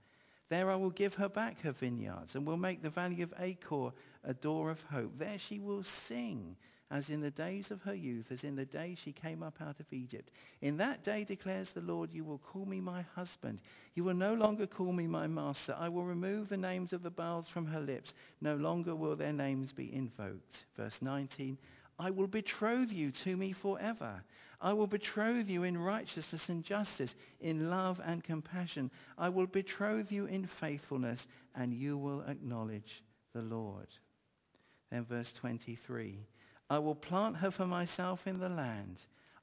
There 0.50 0.70
I 0.70 0.76
will 0.76 0.90
give 0.90 1.14
her 1.14 1.30
back 1.30 1.62
her 1.62 1.72
vineyards 1.72 2.34
and 2.34 2.46
will 2.46 2.58
make 2.58 2.82
the 2.82 2.90
valley 2.90 3.22
of 3.22 3.32
Achor 3.38 3.92
a 4.24 4.34
door 4.34 4.70
of 4.70 4.82
hope. 4.90 5.18
There 5.18 5.38
she 5.38 5.58
will 5.58 5.84
sing 6.06 6.56
as 6.92 7.08
in 7.08 7.22
the 7.22 7.30
days 7.30 7.70
of 7.70 7.80
her 7.80 7.94
youth, 7.94 8.26
as 8.30 8.44
in 8.44 8.54
the 8.54 8.66
day 8.66 8.94
she 9.02 9.12
came 9.12 9.42
up 9.42 9.54
out 9.62 9.80
of 9.80 9.90
Egypt. 9.90 10.30
In 10.60 10.76
that 10.76 11.02
day, 11.02 11.24
declares 11.24 11.70
the 11.70 11.80
Lord, 11.80 12.12
you 12.12 12.22
will 12.22 12.38
call 12.38 12.66
me 12.66 12.82
my 12.82 13.00
husband. 13.14 13.62
You 13.94 14.04
will 14.04 14.14
no 14.14 14.34
longer 14.34 14.66
call 14.66 14.92
me 14.92 15.06
my 15.06 15.26
master. 15.26 15.74
I 15.78 15.88
will 15.88 16.04
remove 16.04 16.50
the 16.50 16.56
names 16.58 16.92
of 16.92 17.02
the 17.02 17.10
Baals 17.10 17.48
from 17.48 17.64
her 17.66 17.80
lips. 17.80 18.12
No 18.42 18.56
longer 18.56 18.94
will 18.94 19.16
their 19.16 19.32
names 19.32 19.72
be 19.72 19.92
invoked. 19.94 20.66
Verse 20.76 20.96
19, 21.00 21.56
I 21.98 22.10
will 22.10 22.26
betroth 22.26 22.92
you 22.92 23.10
to 23.24 23.36
me 23.38 23.52
forever. 23.52 24.22
I 24.60 24.74
will 24.74 24.86
betroth 24.86 25.48
you 25.48 25.62
in 25.62 25.78
righteousness 25.78 26.42
and 26.48 26.62
justice, 26.62 27.14
in 27.40 27.70
love 27.70 28.00
and 28.04 28.22
compassion. 28.22 28.90
I 29.16 29.30
will 29.30 29.46
betroth 29.46 30.12
you 30.12 30.26
in 30.26 30.46
faithfulness, 30.60 31.26
and 31.54 31.72
you 31.72 31.96
will 31.96 32.20
acknowledge 32.28 33.02
the 33.34 33.42
Lord. 33.42 33.88
Then 34.90 35.06
verse 35.06 35.32
23, 35.40 36.18
I 36.70 36.78
will 36.78 36.94
plant 36.94 37.36
her 37.36 37.50
for 37.50 37.66
myself 37.66 38.20
in 38.26 38.38
the 38.38 38.48
land. 38.48 38.98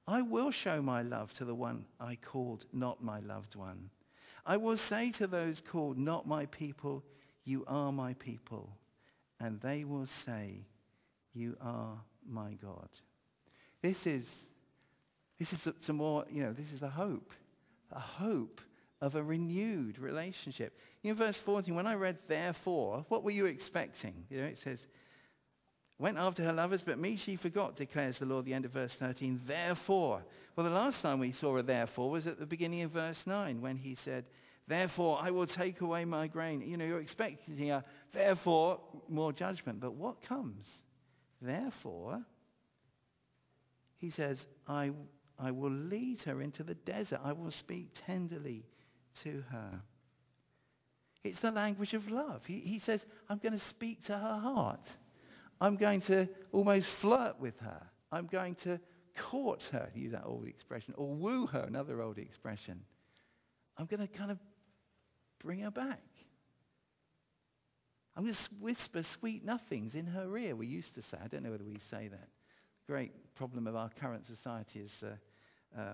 I 0.07 0.21
will 0.21 0.51
show 0.51 0.81
my 0.81 1.03
love 1.03 1.31
to 1.35 1.45
the 1.45 1.53
one 1.53 1.85
I 1.99 2.15
called 2.15 2.65
not 2.73 3.03
my 3.03 3.19
loved 3.19 3.55
one. 3.55 3.89
I 4.45 4.57
will 4.57 4.77
say 4.89 5.11
to 5.11 5.27
those 5.27 5.61
called 5.71 5.97
not 5.97 6.27
my 6.27 6.47
people, 6.47 7.03
you 7.45 7.63
are 7.67 7.91
my 7.91 8.13
people. 8.15 8.69
And 9.39 9.61
they 9.61 9.83
will 9.83 10.07
say, 10.25 10.65
you 11.33 11.55
are 11.61 12.01
my 12.27 12.53
God. 12.61 12.89
This 13.81 14.05
is, 14.05 14.25
this 15.37 15.53
is 15.53 15.59
the, 15.59 15.75
some 15.85 15.97
more, 15.97 16.25
you 16.31 16.43
know, 16.43 16.53
this 16.53 16.71
is 16.71 16.79
the 16.79 16.89
hope. 16.89 17.31
A 17.91 17.99
hope 17.99 18.61
of 19.01 19.15
a 19.15 19.23
renewed 19.23 19.97
relationship. 19.99 20.77
In 21.03 21.15
verse 21.15 21.37
14, 21.45 21.73
when 21.73 21.87
I 21.87 21.93
read 21.93 22.17
therefore, 22.27 23.05
what 23.07 23.23
were 23.23 23.31
you 23.31 23.45
expecting? 23.45 24.13
You 24.29 24.41
know, 24.41 24.47
it 24.47 24.57
says, 24.63 24.79
went 25.99 26.17
after 26.17 26.43
her 26.43 26.53
lovers, 26.53 26.81
but 26.83 26.97
me 26.97 27.17
she 27.17 27.35
forgot, 27.35 27.75
declares 27.75 28.17
the 28.17 28.25
Lord, 28.25 28.45
the 28.45 28.53
end 28.53 28.65
of 28.65 28.71
verse 28.71 28.95
13. 28.99 29.41
Therefore. 29.45 30.23
Well, 30.55 30.65
the 30.65 30.73
last 30.73 31.01
time 31.01 31.19
we 31.19 31.33
saw 31.33 31.57
a 31.57 31.63
therefore 31.63 32.09
was 32.09 32.25
at 32.25 32.39
the 32.39 32.45
beginning 32.45 32.81
of 32.81 32.91
verse 32.91 33.21
9 33.25 33.61
when 33.61 33.77
he 33.77 33.95
said, 34.03 34.25
therefore 34.67 35.19
I 35.21 35.31
will 35.31 35.47
take 35.47 35.81
away 35.81 36.05
my 36.05 36.27
grain. 36.27 36.61
You 36.61 36.77
know, 36.77 36.85
you're 36.85 37.01
expecting 37.01 37.71
a 37.71 37.83
therefore 38.13 38.79
more 39.07 39.33
judgment. 39.33 39.79
But 39.79 39.93
what 39.93 40.21
comes? 40.21 40.65
Therefore, 41.41 42.21
he 43.97 44.09
says, 44.09 44.37
I, 44.67 44.91
I 45.37 45.51
will 45.51 45.71
lead 45.71 46.21
her 46.21 46.41
into 46.41 46.63
the 46.63 46.75
desert. 46.75 47.19
I 47.23 47.33
will 47.33 47.51
speak 47.51 47.89
tenderly 48.05 48.65
to 49.23 49.43
her. 49.51 49.81
It's 51.23 51.39
the 51.39 51.51
language 51.51 51.93
of 51.93 52.09
love. 52.09 52.41
He, 52.45 52.59
he 52.59 52.79
says, 52.79 53.03
I'm 53.29 53.39
going 53.39 53.57
to 53.57 53.65
speak 53.65 54.05
to 54.05 54.13
her 54.13 54.39
heart. 54.39 54.87
I'm 55.61 55.75
going 55.75 56.01
to 56.01 56.27
almost 56.51 56.87
flirt 57.01 57.39
with 57.39 57.57
her. 57.59 57.81
I'm 58.11 58.27
going 58.27 58.55
to 58.63 58.79
court 59.29 59.61
her, 59.71 59.89
use 59.93 60.13
that 60.13 60.23
old 60.25 60.47
expression, 60.47 60.93
or 60.97 61.13
woo 61.13 61.45
her, 61.47 61.61
another 61.61 62.01
old 62.01 62.17
expression. 62.17 62.81
I'm 63.77 63.85
going 63.85 63.99
to 63.99 64.07
kind 64.07 64.31
of 64.31 64.37
bring 65.43 65.59
her 65.59 65.71
back. 65.71 66.01
I'm 68.15 68.23
going 68.23 68.35
to 68.35 68.41
whisper 68.59 69.03
sweet 69.19 69.45
nothings 69.45 69.95
in 69.95 70.05
her 70.05 70.37
ear, 70.37 70.55
we 70.55 70.67
used 70.67 70.93
to 70.95 71.01
say. 71.01 71.17
I 71.23 71.27
don't 71.27 71.43
know 71.43 71.51
whether 71.51 71.63
we 71.63 71.79
say 71.89 72.07
that. 72.07 72.27
Great 72.87 73.13
problem 73.35 73.67
of 73.67 73.75
our 73.75 73.89
current 74.01 74.25
society 74.25 74.79
is 74.79 74.91
uh, 75.03 75.79
uh, 75.79 75.93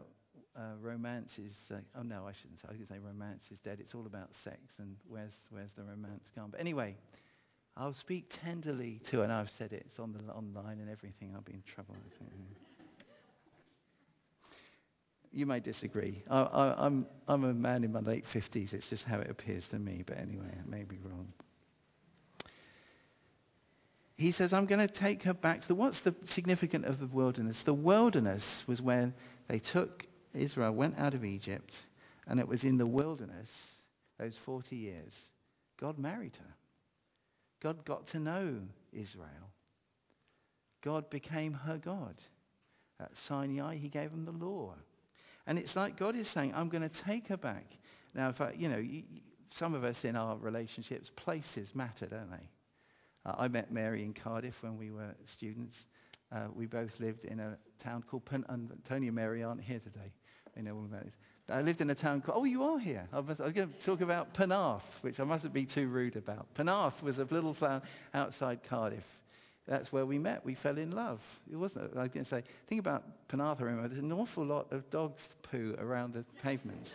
uh, 0.58 0.62
romance 0.82 1.34
is, 1.38 1.54
uh, 1.72 1.78
oh 1.98 2.04
no, 2.04 2.26
I 2.28 2.32
shouldn't 2.34 2.62
say, 2.62 2.68
I 2.72 2.86
say 2.96 3.00
romance 3.00 3.44
is 3.52 3.60
dead. 3.60 3.80
It's 3.80 3.94
all 3.94 4.06
about 4.06 4.30
sex 4.44 4.58
and 4.80 4.96
where's, 5.08 5.34
where's 5.50 5.72
the 5.76 5.84
romance 5.84 6.32
gone? 6.36 6.50
But 6.52 6.62
anyway, 6.62 6.96
I'll 7.78 7.94
speak 7.94 8.32
tenderly 8.44 9.02
to, 9.12 9.22
and 9.22 9.32
I've 9.32 9.50
said 9.58 9.74
it, 9.74 9.86
it's 9.88 10.00
on 10.00 10.14
the 10.14 10.34
online 10.34 10.80
and 10.80 10.90
everything. 10.90 11.34
I'll 11.36 11.42
be 11.42 11.54
in 11.54 11.64
trouble. 11.74 11.96
you 15.34 15.46
may 15.46 15.60
disagree. 15.60 16.24
I, 16.30 16.42
I, 16.42 16.86
I'm, 16.86 17.06
I'm 17.28 17.44
a 17.44 17.54
man 17.54 17.84
in 17.84 17.92
my 17.92 18.00
late 18.00 18.24
50s. 18.34 18.74
It's 18.74 18.90
just 18.90 19.04
how 19.04 19.20
it 19.20 19.30
appears 19.30 19.68
to 19.72 19.80
me. 19.80 20.04
But 20.08 20.18
anyway, 20.18 20.48
I 20.50 20.70
may 20.70 20.84
be 20.84 20.98
wrong. 21.04 21.28
He 24.16 24.32
says, 24.32 24.54
I'm 24.54 24.66
going 24.66 24.88
to 24.88 24.94
take 24.94 25.24
her 25.24 25.34
back 25.34 25.60
to 25.60 25.68
the, 25.68 25.76
what's 25.76 26.00
the 26.06 26.16
significance 26.34 26.86
of 26.88 27.00
the 27.00 27.08
wilderness? 27.08 27.62
The 27.66 27.74
wilderness 27.74 28.44
was 28.66 28.82
when 28.82 29.14
they 29.50 29.60
took 29.60 30.06
Israel, 30.34 30.72
went 30.72 30.98
out 30.98 31.14
of 31.14 31.26
Egypt, 31.26 31.74
and 32.26 32.40
it 32.40 32.48
was 32.48 32.64
in 32.64 32.78
the 32.78 32.86
wilderness, 32.86 33.50
those 34.18 34.38
40 34.46 34.74
years, 34.78 35.12
God 35.78 36.00
married 36.00 36.38
her. 36.38 36.54
God 37.66 37.84
got 37.84 38.06
to 38.10 38.20
know 38.20 38.60
Israel. 38.94 39.50
God 40.84 41.10
became 41.10 41.52
her 41.52 41.80
God. 41.80 42.14
At 43.00 43.10
Sinai, 43.28 43.78
he 43.78 43.90
gave 43.90 44.12
them 44.12 44.24
the 44.24 44.46
law. 44.46 44.76
And 45.48 45.58
it's 45.58 45.76
like 45.76 45.98
God 45.98 46.16
is 46.16 46.28
saying, 46.28 46.54
I'm 46.54 46.70
going 46.70 46.88
to 46.88 47.04
take 47.08 47.28
her 47.30 47.38
back. 47.38 47.66
Now, 48.14 48.30
if 48.30 48.40
I, 48.40 48.52
you 48.52 48.70
know, 48.70 48.86
some 49.50 49.74
of 49.74 49.84
us 49.84 49.98
in 50.04 50.16
our 50.16 50.38
relationships, 50.38 51.10
places 51.16 51.74
matter, 51.74 52.06
don't 52.06 52.30
they? 52.30 52.48
Uh, 53.26 53.34
I 53.36 53.48
met 53.48 53.72
Mary 53.72 54.04
in 54.04 54.14
Cardiff 54.14 54.54
when 54.62 54.78
we 54.78 54.92
were 54.92 55.16
students. 55.24 55.76
Uh, 56.32 56.50
we 56.54 56.68
both 56.68 56.92
lived 57.00 57.26
in 57.26 57.40
a 57.40 57.58
town 57.84 58.04
called 58.04 58.26
Pen- 58.26 58.46
and 58.48 58.72
Tony 58.88 59.08
and 59.08 59.16
Mary 59.16 59.42
aren't 59.44 59.62
here 59.62 59.80
today. 59.80 60.14
They 60.56 60.62
know 60.62 60.76
all 60.76 60.86
about 60.86 61.06
this. 61.06 61.16
I 61.48 61.62
lived 61.62 61.82
in 61.82 61.92
a 61.92 61.96
town 61.96 62.22
called, 62.22 62.40
oh, 62.42 62.44
you 62.44 62.64
are 62.64 62.80
here. 62.80 63.08
I 63.14 63.20
was, 63.20 63.40
I 63.40 63.44
was 63.44 63.54
going 63.54 63.70
to 63.70 63.86
talk 63.86 64.02
about 64.02 64.34
Penarth, 64.34 64.82
which 65.02 65.20
I 65.20 65.24
mustn't 65.24 65.54
be 65.54 65.66
too 65.66 65.88
rude 65.88 66.16
about. 66.16 66.48
Penarth 66.56 67.02
was 67.04 67.20
a 67.20 67.28
little 67.30 67.54
town 67.54 67.84
outside 68.16 68.62
Cardiff. 68.68 69.04
That's 69.68 69.92
where 69.92 70.06
we 70.06 70.18
met. 70.18 70.44
We 70.44 70.56
fell 70.56 70.78
in 70.78 70.92
love. 70.92 71.20
It 71.52 71.56
wasn't, 71.56 71.96
I 71.96 72.02
was 72.02 72.12
going 72.12 72.24
to 72.24 72.30
say, 72.30 72.44
think 72.68 72.80
about 72.80 73.04
Penarth, 73.30 73.62
I 73.62 73.66
remember, 73.66 73.90
there's 73.90 74.04
an 74.04 74.12
awful 74.12 74.44
lot 74.44 74.72
of 74.72 74.90
dogs 74.90 75.22
poo 75.44 75.76
around 75.78 76.14
the 76.14 76.26
pavements. 76.42 76.92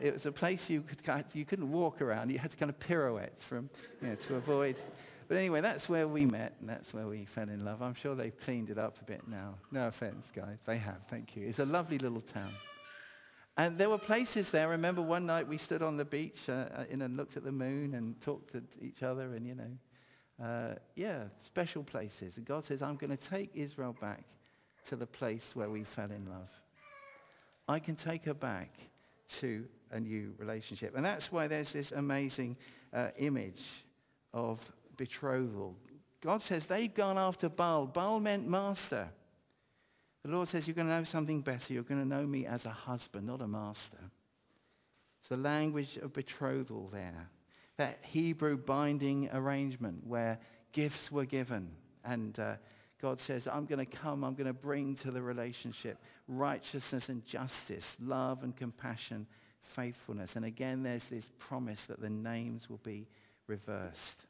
it 0.00 0.14
was 0.14 0.24
a 0.24 0.32
place 0.32 0.62
you, 0.68 0.82
could, 0.82 1.24
you 1.34 1.44
couldn't 1.44 1.70
walk 1.70 2.00
around. 2.00 2.30
You 2.30 2.38
had 2.38 2.50
to 2.50 2.56
kind 2.56 2.70
of 2.70 2.78
pirouette 2.78 3.38
from, 3.46 3.68
you 4.00 4.08
know, 4.08 4.14
to 4.28 4.36
avoid. 4.36 4.76
But 5.28 5.36
anyway, 5.36 5.60
that's 5.60 5.88
where 5.88 6.08
we 6.08 6.24
met, 6.24 6.54
and 6.60 6.68
that's 6.68 6.92
where 6.94 7.06
we 7.06 7.26
fell 7.34 7.48
in 7.48 7.64
love. 7.64 7.82
I'm 7.82 7.94
sure 7.94 8.14
they've 8.14 8.36
cleaned 8.44 8.70
it 8.70 8.78
up 8.78 8.96
a 9.00 9.04
bit 9.04 9.28
now. 9.28 9.54
No 9.70 9.88
offense, 9.88 10.26
guys. 10.34 10.58
They 10.66 10.78
have. 10.78 10.98
Thank 11.08 11.36
you. 11.36 11.46
It's 11.46 11.60
a 11.60 11.66
lovely 11.66 11.98
little 11.98 12.22
town. 12.22 12.52
And 13.60 13.76
there 13.76 13.90
were 13.90 13.98
places 13.98 14.46
there. 14.52 14.68
I 14.68 14.70
remember 14.70 15.02
one 15.02 15.26
night 15.26 15.46
we 15.46 15.58
stood 15.58 15.82
on 15.82 15.98
the 15.98 16.04
beach 16.06 16.38
uh, 16.48 16.52
uh 16.52 16.84
and 16.90 17.14
looked 17.14 17.36
at 17.36 17.44
the 17.44 17.52
moon 17.52 17.92
and 17.92 18.18
talked 18.22 18.52
to 18.52 18.62
each 18.80 19.02
other 19.02 19.34
and, 19.34 19.46
you 19.46 19.54
know, 19.54 20.42
uh, 20.42 20.74
yeah, 20.94 21.24
special 21.44 21.84
places. 21.84 22.38
And 22.38 22.46
God 22.46 22.64
says, 22.66 22.80
I'm 22.80 22.96
going 22.96 23.14
to 23.14 23.28
take 23.28 23.50
Israel 23.54 23.94
back 24.00 24.24
to 24.88 24.96
the 24.96 25.04
place 25.04 25.44
where 25.52 25.68
we 25.68 25.84
fell 25.94 26.10
in 26.10 26.26
love. 26.26 26.48
I 27.68 27.80
can 27.80 27.96
take 27.96 28.24
her 28.24 28.32
back 28.32 28.70
to 29.40 29.66
a 29.90 30.00
new 30.00 30.32
relationship. 30.38 30.94
And 30.96 31.04
that's 31.04 31.30
why 31.30 31.46
there's 31.46 31.70
this 31.70 31.92
amazing 31.92 32.56
uh, 32.94 33.08
image 33.18 33.60
of 34.32 34.58
betrothal. 34.96 35.76
God 36.22 36.40
says 36.48 36.62
they've 36.66 36.94
gone 36.94 37.18
after 37.18 37.50
Baal. 37.50 37.84
Baal 37.88 38.20
meant 38.20 38.48
master. 38.48 39.10
The 40.24 40.30
Lord 40.30 40.48
says, 40.48 40.66
you're 40.66 40.74
going 40.74 40.88
to 40.88 40.98
know 40.98 41.04
something 41.04 41.40
better. 41.40 41.72
You're 41.72 41.82
going 41.82 42.00
to 42.02 42.06
know 42.08 42.26
me 42.26 42.46
as 42.46 42.64
a 42.66 42.70
husband, 42.70 43.26
not 43.26 43.40
a 43.40 43.48
master. 43.48 43.98
It's 45.20 45.28
the 45.30 45.36
language 45.36 45.98
of 46.02 46.12
betrothal 46.12 46.90
there. 46.92 47.28
That 47.78 47.98
Hebrew 48.02 48.58
binding 48.58 49.30
arrangement 49.32 50.06
where 50.06 50.38
gifts 50.72 51.10
were 51.10 51.24
given. 51.24 51.70
And 52.04 52.38
uh, 52.38 52.56
God 53.00 53.18
says, 53.26 53.46
I'm 53.50 53.64
going 53.64 53.84
to 53.84 53.96
come, 53.96 54.24
I'm 54.24 54.34
going 54.34 54.46
to 54.46 54.52
bring 54.52 54.96
to 54.96 55.10
the 55.10 55.22
relationship 55.22 55.98
righteousness 56.28 57.08
and 57.08 57.24
justice, 57.24 57.84
love 57.98 58.42
and 58.42 58.54
compassion, 58.54 59.26
faithfulness. 59.74 60.30
And 60.34 60.44
again, 60.44 60.82
there's 60.82 61.02
this 61.10 61.24
promise 61.38 61.80
that 61.88 62.00
the 62.00 62.10
names 62.10 62.68
will 62.68 62.80
be 62.84 63.08
reversed. 63.46 64.26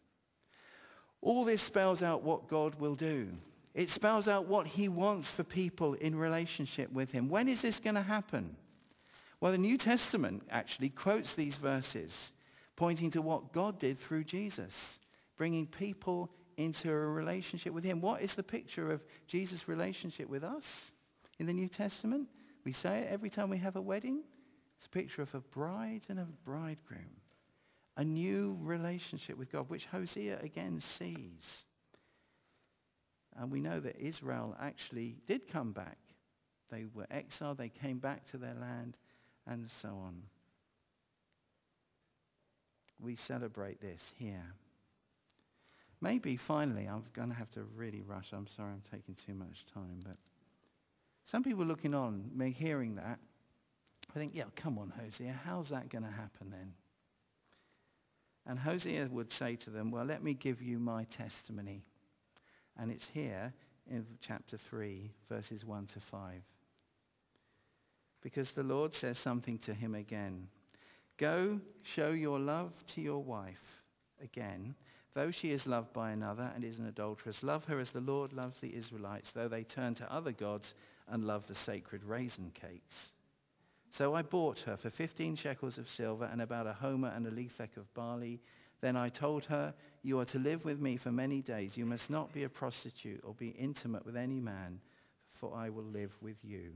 All 1.20 1.44
this 1.44 1.62
spells 1.66 2.00
out 2.00 2.22
what 2.22 2.48
God 2.48 2.76
will 2.76 2.94
do. 2.94 3.28
It 3.74 3.90
spells 3.90 4.26
out 4.26 4.48
what 4.48 4.66
he 4.66 4.88
wants 4.88 5.28
for 5.36 5.44
people 5.44 5.94
in 5.94 6.16
relationship 6.16 6.92
with 6.92 7.10
him. 7.10 7.28
When 7.28 7.48
is 7.48 7.62
this 7.62 7.78
going 7.78 7.94
to 7.94 8.02
happen? 8.02 8.56
Well, 9.40 9.52
the 9.52 9.58
New 9.58 9.78
Testament 9.78 10.42
actually 10.50 10.90
quotes 10.90 11.32
these 11.34 11.54
verses 11.56 12.12
pointing 12.76 13.10
to 13.12 13.22
what 13.22 13.52
God 13.52 13.78
did 13.78 13.98
through 14.00 14.24
Jesus, 14.24 14.72
bringing 15.36 15.66
people 15.66 16.30
into 16.56 16.90
a 16.90 16.94
relationship 16.94 17.72
with 17.72 17.84
him. 17.84 18.00
What 18.00 18.22
is 18.22 18.32
the 18.34 18.42
picture 18.42 18.90
of 18.90 19.02
Jesus' 19.28 19.68
relationship 19.68 20.28
with 20.28 20.42
us 20.42 20.64
in 21.38 21.46
the 21.46 21.52
New 21.52 21.68
Testament? 21.68 22.28
We 22.64 22.72
say 22.72 23.00
it 23.00 23.08
every 23.10 23.30
time 23.30 23.50
we 23.50 23.58
have 23.58 23.76
a 23.76 23.82
wedding. 23.82 24.22
It's 24.78 24.86
a 24.86 24.90
picture 24.90 25.22
of 25.22 25.34
a 25.34 25.40
bride 25.40 26.02
and 26.08 26.18
a 26.18 26.26
bridegroom. 26.44 27.20
A 27.96 28.04
new 28.04 28.56
relationship 28.60 29.36
with 29.36 29.52
God, 29.52 29.68
which 29.68 29.84
Hosea 29.86 30.38
again 30.42 30.82
sees. 30.98 31.66
And 33.38 33.50
we 33.50 33.60
know 33.60 33.80
that 33.80 33.96
Israel 34.00 34.56
actually 34.60 35.16
did 35.26 35.48
come 35.48 35.72
back. 35.72 35.98
They 36.70 36.84
were 36.94 37.06
exiled, 37.10 37.58
they 37.58 37.68
came 37.68 37.98
back 37.98 38.30
to 38.30 38.38
their 38.38 38.54
land, 38.54 38.96
and 39.46 39.68
so 39.82 39.88
on. 39.88 40.22
We 43.00 43.16
celebrate 43.16 43.80
this 43.80 44.00
here. 44.16 44.44
Maybe 46.00 46.36
finally, 46.36 46.86
I'm 46.86 47.04
going 47.14 47.28
to 47.28 47.34
have 47.34 47.50
to 47.52 47.62
really 47.76 48.02
rush. 48.02 48.28
I'm 48.32 48.46
sorry 48.56 48.72
I'm 48.72 48.82
taking 48.90 49.16
too 49.26 49.34
much 49.34 49.64
time, 49.74 50.02
but 50.04 50.16
some 51.26 51.42
people 51.42 51.64
looking 51.64 51.94
on, 51.94 52.30
me 52.34 52.50
hearing 52.50 52.96
that, 52.96 53.18
I 54.14 54.18
think, 54.18 54.32
yeah, 54.34 54.44
come 54.56 54.78
on, 54.78 54.92
Hosea, 54.98 55.38
how's 55.44 55.68
that 55.68 55.88
going 55.88 56.04
to 56.04 56.10
happen 56.10 56.50
then? 56.50 56.72
And 58.46 58.58
Hosea 58.58 59.08
would 59.10 59.32
say 59.32 59.56
to 59.56 59.70
them, 59.70 59.90
well, 59.90 60.04
let 60.04 60.22
me 60.24 60.34
give 60.34 60.62
you 60.62 60.78
my 60.78 61.04
testimony. 61.04 61.84
And 62.80 62.90
it's 62.90 63.06
here 63.12 63.52
in 63.90 64.06
chapter 64.22 64.56
3, 64.70 65.10
verses 65.28 65.66
1 65.66 65.86
to 65.88 66.00
5. 66.10 66.42
Because 68.22 68.50
the 68.52 68.62
Lord 68.62 68.94
says 68.94 69.18
something 69.18 69.58
to 69.60 69.74
him 69.74 69.94
again. 69.94 70.48
Go 71.18 71.60
show 71.82 72.10
your 72.10 72.38
love 72.38 72.72
to 72.94 73.02
your 73.02 73.22
wife 73.22 73.82
again, 74.22 74.74
though 75.12 75.30
she 75.30 75.50
is 75.50 75.66
loved 75.66 75.92
by 75.92 76.12
another 76.12 76.50
and 76.54 76.64
is 76.64 76.78
an 76.78 76.86
adulteress. 76.86 77.42
Love 77.42 77.64
her 77.64 77.78
as 77.78 77.90
the 77.90 78.00
Lord 78.00 78.32
loves 78.32 78.56
the 78.60 78.74
Israelites, 78.74 79.30
though 79.34 79.48
they 79.48 79.64
turn 79.64 79.94
to 79.96 80.10
other 80.10 80.32
gods 80.32 80.72
and 81.06 81.26
love 81.26 81.46
the 81.46 81.54
sacred 81.54 82.02
raisin 82.02 82.50
cakes. 82.54 82.94
So 83.98 84.14
I 84.14 84.22
bought 84.22 84.60
her 84.60 84.78
for 84.78 84.88
15 84.88 85.36
shekels 85.36 85.76
of 85.76 85.88
silver 85.90 86.28
and 86.30 86.40
about 86.40 86.66
a 86.66 86.72
homer 86.72 87.12
and 87.14 87.26
a 87.26 87.30
lethek 87.30 87.76
of 87.76 87.92
barley. 87.92 88.40
Then 88.80 88.96
I 88.96 89.08
told 89.08 89.44
her, 89.44 89.74
you 90.02 90.18
are 90.20 90.24
to 90.26 90.38
live 90.38 90.64
with 90.64 90.80
me 90.80 90.96
for 90.96 91.12
many 91.12 91.42
days. 91.42 91.76
You 91.76 91.84
must 91.84 92.08
not 92.08 92.32
be 92.32 92.44
a 92.44 92.48
prostitute 92.48 93.20
or 93.24 93.34
be 93.34 93.48
intimate 93.48 94.06
with 94.06 94.16
any 94.16 94.40
man, 94.40 94.80
for 95.38 95.54
I 95.54 95.68
will 95.68 95.84
live 95.84 96.12
with 96.22 96.36
you. 96.42 96.72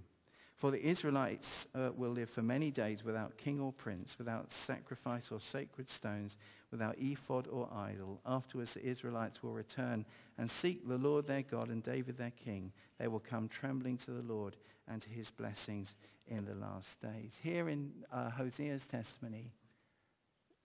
For 0.56 0.70
the 0.70 0.86
Israelites 0.86 1.46
uh, 1.74 1.90
will 1.96 2.12
live 2.12 2.30
for 2.30 2.42
many 2.42 2.70
days 2.70 3.04
without 3.04 3.36
king 3.36 3.60
or 3.60 3.72
prince, 3.72 4.14
without 4.18 4.48
sacrifice 4.66 5.24
or 5.30 5.40
sacred 5.40 5.90
stones, 5.90 6.36
without 6.70 6.96
ephod 6.98 7.48
or 7.48 7.68
idol. 7.72 8.20
Afterwards 8.24 8.70
the 8.74 8.86
Israelites 8.86 9.42
will 9.42 9.52
return 9.52 10.04
and 10.38 10.50
seek 10.62 10.86
the 10.86 10.96
Lord 10.96 11.26
their 11.26 11.42
God 11.42 11.68
and 11.68 11.82
David 11.82 12.16
their 12.16 12.32
king. 12.44 12.72
They 12.98 13.08
will 13.08 13.20
come 13.20 13.48
trembling 13.48 13.98
to 14.06 14.12
the 14.12 14.22
Lord 14.22 14.56
and 14.88 15.02
to 15.02 15.08
his 15.08 15.30
blessings 15.30 15.88
in 16.28 16.44
the 16.44 16.54
last 16.54 16.88
days. 17.02 17.32
Here 17.42 17.68
in 17.68 17.92
uh, 18.12 18.30
Hosea's 18.30 18.82
testimony 18.90 19.50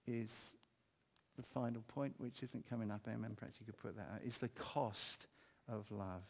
is 0.07 0.29
the 1.39 1.47
final 1.53 1.81
point, 1.87 2.13
which 2.17 2.43
isn't 2.43 2.69
coming 2.69 2.91
up, 2.91 3.01
Amen, 3.07 3.35
perhaps 3.37 3.57
you 3.59 3.65
could 3.65 3.77
put 3.77 3.95
that 3.95 4.07
out, 4.13 4.21
is 4.25 4.37
the 4.37 4.49
cost 4.49 5.27
of 5.67 5.85
love. 5.89 6.23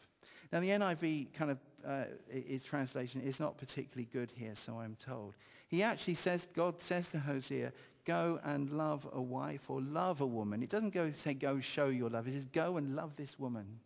Now 0.52 0.60
the 0.60 0.68
NIV 0.68 1.34
kind 1.34 1.50
of 1.50 1.58
uh, 1.86 2.04
its 2.28 2.64
translation 2.64 3.20
is 3.22 3.40
not 3.40 3.58
particularly 3.58 4.08
good 4.12 4.30
here, 4.34 4.54
so 4.66 4.78
I'm 4.78 4.96
told. 5.04 5.34
He 5.68 5.82
actually 5.82 6.16
says, 6.16 6.40
God 6.54 6.74
says 6.88 7.06
to 7.12 7.18
Hosea, 7.18 7.72
go 8.04 8.40
and 8.44 8.70
love 8.70 9.06
a 9.12 9.20
wife 9.20 9.60
or 9.68 9.80
love 9.80 10.20
a 10.20 10.26
woman. 10.26 10.62
It 10.62 10.70
doesn't 10.70 10.94
go 10.94 11.12
say, 11.24 11.34
go 11.34 11.60
show 11.60 11.86
your 11.86 12.10
love. 12.10 12.26
It 12.26 12.32
says, 12.32 12.48
go 12.52 12.76
and 12.76 12.96
love 12.96 13.12
this 13.16 13.38
woman. 13.38 13.78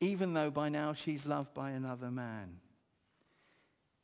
Even 0.00 0.34
though 0.34 0.50
by 0.50 0.68
now 0.68 0.94
she's 0.94 1.24
loved 1.26 1.54
by 1.54 1.70
another 1.70 2.10
man. 2.10 2.56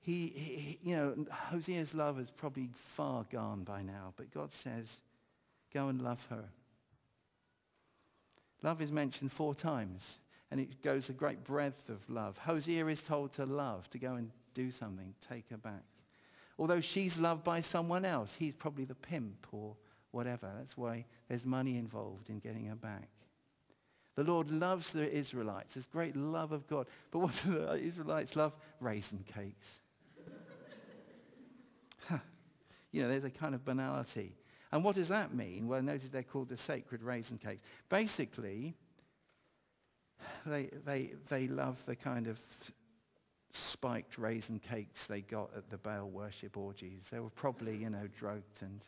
He, 0.00 0.32
he, 0.34 0.78
you 0.82 0.96
know, 0.96 1.26
Hosea's 1.30 1.92
love 1.92 2.18
is 2.18 2.30
probably 2.36 2.70
far 2.96 3.26
gone 3.30 3.64
by 3.64 3.82
now, 3.82 4.14
but 4.16 4.32
God 4.32 4.50
says, 4.64 4.86
Go 5.72 5.88
and 5.88 6.00
love 6.02 6.20
her. 6.30 6.44
Love 8.62 8.80
is 8.80 8.90
mentioned 8.90 9.32
four 9.32 9.54
times, 9.54 10.02
and 10.50 10.60
it 10.60 10.82
goes 10.82 11.08
a 11.08 11.12
great 11.12 11.44
breadth 11.44 11.88
of 11.88 11.98
love. 12.08 12.36
Hosea 12.38 12.86
is 12.86 13.00
told 13.06 13.32
to 13.34 13.44
love, 13.44 13.88
to 13.90 13.98
go 13.98 14.14
and 14.14 14.30
do 14.54 14.70
something, 14.72 15.14
take 15.28 15.48
her 15.50 15.56
back. 15.56 15.84
Although 16.58 16.80
she's 16.80 17.16
loved 17.16 17.44
by 17.44 17.60
someone 17.60 18.04
else, 18.04 18.30
he's 18.36 18.54
probably 18.54 18.84
the 18.84 18.96
pimp 18.96 19.46
or 19.52 19.76
whatever. 20.10 20.50
That's 20.58 20.76
why 20.76 21.04
there's 21.28 21.44
money 21.44 21.76
involved 21.78 22.28
in 22.28 22.40
getting 22.40 22.66
her 22.66 22.74
back. 22.74 23.08
The 24.16 24.24
Lord 24.24 24.50
loves 24.50 24.84
the 24.92 25.08
Israelites. 25.16 25.70
There's 25.74 25.86
great 25.86 26.16
love 26.16 26.50
of 26.50 26.66
God. 26.66 26.88
But 27.12 27.20
what 27.20 27.32
do 27.44 27.52
the 27.52 27.74
Israelites 27.76 28.34
love? 28.34 28.52
Raisin 28.80 29.24
cakes. 29.32 29.66
you 32.90 33.02
know, 33.02 33.08
there's 33.08 33.22
a 33.22 33.30
kind 33.30 33.54
of 33.54 33.64
banality. 33.64 34.34
And 34.72 34.84
what 34.84 34.96
does 34.96 35.08
that 35.08 35.34
mean? 35.34 35.66
Well, 35.66 35.82
notice 35.82 36.10
they're 36.12 36.22
called 36.22 36.50
the 36.50 36.58
sacred 36.58 37.02
raisin 37.02 37.38
cakes. 37.38 37.62
Basically, 37.88 38.74
they, 40.46 40.70
they, 40.84 41.12
they 41.30 41.48
love 41.48 41.76
the 41.86 41.96
kind 41.96 42.26
of 42.26 42.38
spiked 43.52 44.18
raisin 44.18 44.60
cakes 44.60 45.00
they 45.08 45.22
got 45.22 45.50
at 45.56 45.70
the 45.70 45.78
Baal 45.78 46.10
worship 46.10 46.56
orgies. 46.56 47.02
They 47.10 47.20
were 47.20 47.30
probably, 47.30 47.76
you 47.76 47.90
know, 47.90 48.08
drugged 48.18 48.60
and, 48.60 48.80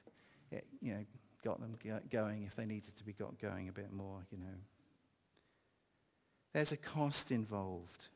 eh, 0.52 0.60
you 0.82 0.92
know, 0.94 1.04
got 1.42 1.60
them 1.60 1.76
going 2.10 2.44
if 2.44 2.54
they 2.56 2.66
needed 2.66 2.96
to 2.98 3.04
be 3.04 3.14
got 3.14 3.40
going 3.40 3.68
a 3.68 3.72
bit 3.72 3.92
more, 3.92 4.18
you 4.30 4.38
know. 4.38 4.58
There's 6.52 6.72
a 6.72 6.76
cost 6.76 7.30
involved. 7.30 8.08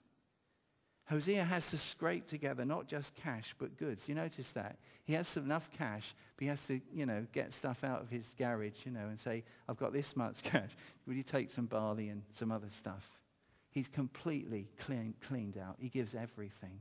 Hosea 1.07 1.45
has 1.45 1.65
to 1.67 1.77
scrape 1.77 2.29
together 2.29 2.65
not 2.65 2.89
just 2.89 3.15
cash, 3.15 3.55
but 3.59 3.77
goods. 3.79 4.03
You 4.07 4.15
notice 4.15 4.47
that? 4.55 4.79
He 5.05 5.13
has 5.13 5.27
enough 5.37 5.69
cash, 5.77 6.15
but 6.37 6.43
he 6.43 6.49
has 6.49 6.61
to, 6.69 6.81
you 6.95 7.05
know, 7.05 7.27
get 7.33 7.53
stuff 7.53 7.85
out 7.85 8.01
of 8.01 8.09
his 8.09 8.25
garage, 8.39 8.73
you 8.85 8.91
know, 8.93 9.09
and 9.09 9.21
say, 9.21 9.45
I've 9.69 9.77
got 9.77 9.93
this 9.93 10.17
much 10.17 10.37
cash. 10.43 10.71
Will 11.07 11.15
you 11.15 11.23
take 11.23 11.51
some 11.51 11.67
barley 11.67 12.09
and 12.09 12.23
some 12.39 12.51
other 12.51 12.71
stuff? 12.79 13.03
He's 13.71 13.89
completely 13.89 14.69
clean, 14.79 15.15
cleaned 15.29 15.59
out. 15.59 15.77
He 15.79 15.91
gives 15.91 16.15
everything 16.15 16.79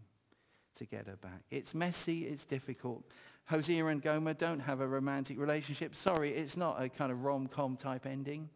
to 0.78 0.86
get 0.86 1.08
her 1.08 1.18
back. 1.18 1.42
It's 1.52 1.74
messy. 1.74 2.26
It's 2.26 2.44
difficult. 2.46 3.04
Hosea 3.46 3.86
and 3.88 4.02
Gomer 4.02 4.34
don't 4.34 4.60
have 4.60 4.80
a 4.80 4.88
romantic 4.88 5.38
relationship. 5.38 5.94
Sorry, 6.02 6.34
it's 6.34 6.56
not 6.56 6.82
a 6.82 6.88
kind 6.88 7.12
of 7.12 7.24
rom-com 7.24 7.76
type 7.76 8.06
ending, 8.06 8.50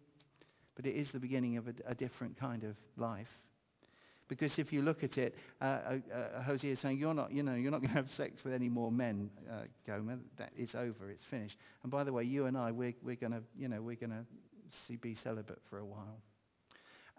but 0.76 0.86
it 0.86 0.96
is 0.96 1.12
the 1.12 1.20
beginning 1.20 1.58
of 1.58 1.68
a, 1.68 1.74
a 1.88 1.96
different 1.96 2.40
kind 2.40 2.64
of 2.64 2.78
life. 2.96 3.28
Because 4.28 4.60
if 4.60 4.74
you 4.74 4.82
look 4.82 5.04
at 5.04 5.18
it, 5.18 5.36
uh, 5.62 5.66
uh, 5.66 5.98
uh 6.14 6.42
Hosea 6.44 6.74
is 6.74 6.80
saying, 6.80 6.98
you're 6.98 7.14
not, 7.14 7.32
you 7.32 7.44
know, 7.44 7.54
you're 7.54 7.72
not 7.72 7.82
going 7.82 7.94
to 7.94 7.96
have 7.96 8.12
sex 8.12 8.44
with 8.44 8.54
any 8.54 8.70
more 8.70 8.92
men, 8.92 9.30
uh, 9.50 9.62
Gomer. 9.86 10.20
That 10.38 10.52
is 10.58 10.76
over. 10.76 11.10
It's 11.10 11.26
finished. 11.26 11.58
And 11.84 11.92
by 11.92 12.04
the 12.04 12.12
way, 12.12 12.24
you 12.24 12.46
and 12.46 12.58
I, 12.58 12.72
we're, 12.72 12.94
we're 13.02 13.16
going 13.16 13.32
to, 13.32 13.42
you 13.58 13.68
know, 13.68 13.82
we're 13.82 13.96
going 13.96 14.12
to 14.12 14.98
be 14.98 15.16
celibate 15.16 15.62
for 15.70 15.80
a 15.80 15.86
while. 15.86 16.20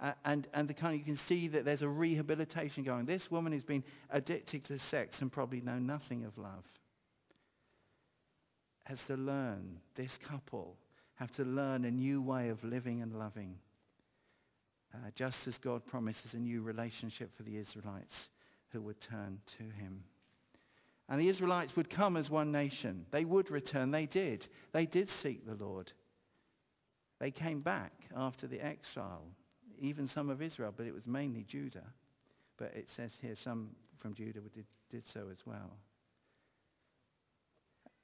Uh, 0.01 0.13
and, 0.25 0.47
and 0.55 0.69
the 0.69 0.75
kind 0.75 0.95
of, 0.95 0.99
you 1.01 1.05
can 1.05 1.19
see 1.27 1.49
that 1.49 1.65
there's 1.65 1.83
a 1.83 1.89
rehabilitation 1.89 2.85
going. 2.85 3.05
This 3.05 3.31
woman 3.31 3.53
has 3.53 3.65
been 3.65 3.83
addicted 4.11 4.65
to 4.67 4.79
sex 4.79 5.21
and 5.21 5.33
probably 5.33 5.61
known 5.61 5.87
nothing 5.87 6.25
of 6.25 6.37
love. 6.39 6.65
Has 8.85 8.99
to 9.09 9.17
learn, 9.17 9.79
this 9.97 10.13
couple 10.29 10.77
have 11.17 11.33
to 11.33 11.45
learn 11.45 11.85
a 11.85 11.91
new 11.91 12.23
way 12.23 12.49
of 12.49 12.63
living 12.63 13.03
and 13.03 13.19
loving. 13.19 13.57
Uh, 14.95 15.11
just 15.15 15.37
as 15.47 15.57
God 15.59 15.85
promises 15.87 16.33
a 16.33 16.39
new 16.39 16.63
relationship 16.63 17.31
for 17.37 17.43
the 17.43 17.57
Israelites 17.57 18.15
who 18.71 18.81
would 18.83 19.01
turn 19.01 19.39
to 19.59 19.65
him. 19.65 20.03
And 21.09 21.21
the 21.21 21.29
Israelites 21.29 21.77
would 21.77 21.91
come 21.91 22.17
as 22.17 22.31
one 22.31 22.53
nation. 22.53 23.07
They 23.11 23.25
would 23.25 23.51
return. 23.51 23.91
They 23.91 24.07
did. 24.07 24.47
They 24.73 24.87
did 24.87 25.11
seek 25.23 25.47
the 25.47 25.63
Lord. 25.63 25.93
They 27.21 27.31
came 27.31 27.61
back 27.61 27.93
after 28.17 28.47
the 28.47 28.61
exile 28.61 29.25
even 29.81 30.09
some 30.09 30.31
of 30.31 30.43
Israel, 30.43 30.73
but 30.77 30.87
it 30.87 30.95
was 30.95 31.07
mainly 31.07 31.45
Judah. 31.45 31.85
But 32.57 32.73
it 32.75 32.89
says 32.97 33.13
here 33.21 33.35
some 33.43 33.71
from 33.99 34.15
Judah 34.15 34.41
did, 34.55 34.67
did 34.91 35.05
so 35.13 35.29
as 35.31 35.39
well. 35.47 35.77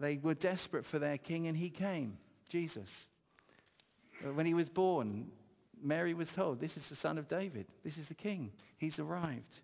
They 0.01 0.17
were 0.17 0.35
desperate 0.35 0.85
for 0.87 0.99
their 0.99 1.19
king 1.19 1.47
and 1.47 1.57
he 1.57 1.71
came, 1.71 2.19
Jesus. 2.49 2.89
When 4.35 4.47
he 4.47 4.55
was 4.55 4.69
born, 4.69 5.29
Mary 5.85 6.15
was 6.15 6.29
told, 6.29 6.61
this 6.61 6.77
is 6.77 6.87
the 6.89 6.97
son 6.97 7.19
of 7.19 7.29
David. 7.29 7.67
This 7.85 7.99
is 7.99 8.07
the 8.07 8.15
king. 8.15 8.51
He's 8.79 8.99
arrived. 8.99 9.61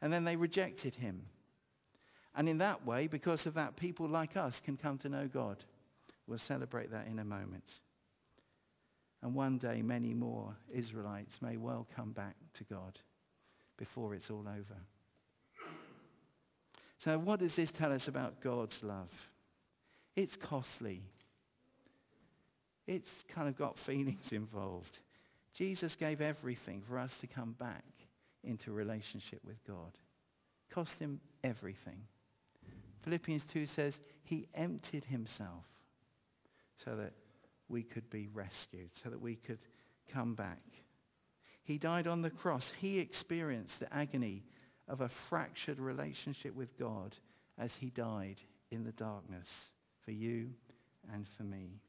And 0.00 0.12
then 0.12 0.24
they 0.24 0.36
rejected 0.36 0.94
him. 0.94 1.22
And 2.34 2.48
in 2.48 2.58
that 2.58 2.86
way, 2.86 3.06
because 3.06 3.46
of 3.46 3.54
that, 3.54 3.76
people 3.76 4.08
like 4.08 4.36
us 4.36 4.54
can 4.64 4.76
come 4.76 4.98
to 4.98 5.08
know 5.08 5.28
God. 5.28 5.56
We'll 6.26 6.38
celebrate 6.38 6.90
that 6.92 7.06
in 7.06 7.18
a 7.18 7.24
moment. 7.24 7.64
And 9.22 9.34
one 9.34 9.58
day, 9.58 9.82
many 9.82 10.14
more 10.14 10.56
Israelites 10.72 11.32
may 11.40 11.56
well 11.56 11.86
come 11.96 12.12
back 12.12 12.36
to 12.58 12.64
God 12.64 12.98
before 13.76 14.14
it's 14.14 14.30
all 14.30 14.46
over. 14.46 14.76
So 17.04 17.18
what 17.18 17.40
does 17.40 17.54
this 17.54 17.70
tell 17.76 17.92
us 17.92 18.08
about 18.08 18.40
God's 18.40 18.76
love? 18.82 19.10
It's 20.16 20.36
costly. 20.36 21.02
It's 22.86 23.08
kind 23.34 23.48
of 23.48 23.56
got 23.56 23.78
feelings 23.86 24.32
involved. 24.32 24.98
Jesus 25.58 25.96
gave 25.98 26.20
everything 26.20 26.82
for 26.88 27.00
us 27.00 27.10
to 27.20 27.26
come 27.26 27.56
back 27.58 27.82
into 28.44 28.70
relationship 28.70 29.40
with 29.44 29.56
God. 29.66 29.90
Cost 30.72 30.92
him 31.00 31.20
everything. 31.42 32.00
Philippians 33.02 33.42
2 33.52 33.66
says 33.66 33.94
he 34.22 34.46
emptied 34.54 35.04
himself 35.04 35.64
so 36.84 36.94
that 36.94 37.12
we 37.68 37.82
could 37.82 38.08
be 38.08 38.28
rescued, 38.32 38.90
so 39.02 39.10
that 39.10 39.20
we 39.20 39.34
could 39.34 39.58
come 40.12 40.36
back. 40.36 40.62
He 41.64 41.76
died 41.76 42.06
on 42.06 42.22
the 42.22 42.30
cross. 42.30 42.70
He 42.78 43.00
experienced 43.00 43.80
the 43.80 43.92
agony 43.92 44.44
of 44.86 45.00
a 45.00 45.10
fractured 45.28 45.80
relationship 45.80 46.54
with 46.54 46.78
God 46.78 47.16
as 47.58 47.72
he 47.80 47.90
died 47.90 48.40
in 48.70 48.84
the 48.84 48.92
darkness 48.92 49.48
for 50.04 50.12
you 50.12 50.50
and 51.12 51.26
for 51.36 51.42
me. 51.42 51.80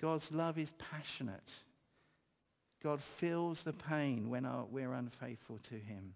God's 0.00 0.30
love 0.30 0.58
is 0.58 0.70
passionate. 0.78 1.50
God 2.82 3.00
feels 3.18 3.62
the 3.62 3.72
pain 3.72 4.30
when 4.30 4.46
we're 4.70 4.92
unfaithful 4.92 5.58
to 5.68 5.74
him. 5.74 6.14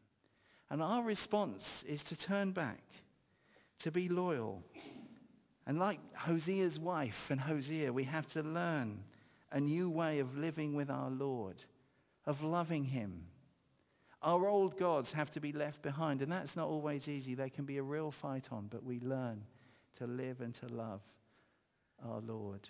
And 0.70 0.82
our 0.82 1.02
response 1.02 1.64
is 1.86 2.02
to 2.04 2.16
turn 2.16 2.52
back, 2.52 2.82
to 3.80 3.90
be 3.90 4.08
loyal, 4.08 4.62
and 5.66 5.78
like 5.78 6.00
Hosea's 6.14 6.78
wife 6.78 7.30
and 7.30 7.40
Hosea, 7.40 7.92
we 7.92 8.04
have 8.04 8.26
to 8.32 8.42
learn 8.42 9.04
a 9.52 9.60
new 9.60 9.88
way 9.90 10.18
of 10.18 10.36
living 10.36 10.74
with 10.74 10.90
our 10.90 11.10
Lord, 11.10 11.56
of 12.26 12.42
loving 12.42 12.84
him. 12.84 13.26
Our 14.22 14.48
old 14.48 14.78
gods 14.78 15.12
have 15.12 15.30
to 15.32 15.40
be 15.40 15.52
left 15.52 15.82
behind, 15.82 16.22
and 16.22 16.32
that's 16.32 16.56
not 16.56 16.68
always 16.68 17.08
easy. 17.08 17.34
They 17.34 17.50
can 17.50 17.64
be 17.64 17.78
a 17.78 17.82
real 17.82 18.10
fight 18.10 18.46
on, 18.50 18.68
but 18.70 18.84
we 18.84 19.00
learn 19.00 19.42
to 19.98 20.06
live 20.06 20.40
and 20.40 20.54
to 20.54 20.68
love 20.68 21.00
our 22.08 22.20
Lord. 22.20 22.68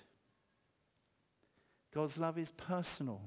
God's 1.94 2.16
love 2.16 2.38
is 2.38 2.50
personal, 2.56 3.20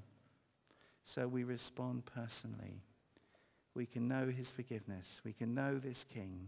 so 1.14 1.28
we 1.28 1.44
respond 1.44 2.04
personally. 2.14 2.82
We 3.76 3.86
can 3.86 4.08
know 4.08 4.32
his 4.36 4.48
forgiveness. 4.56 5.06
We 5.24 5.34
can 5.34 5.54
know 5.54 5.78
this 5.78 6.04
King. 6.14 6.48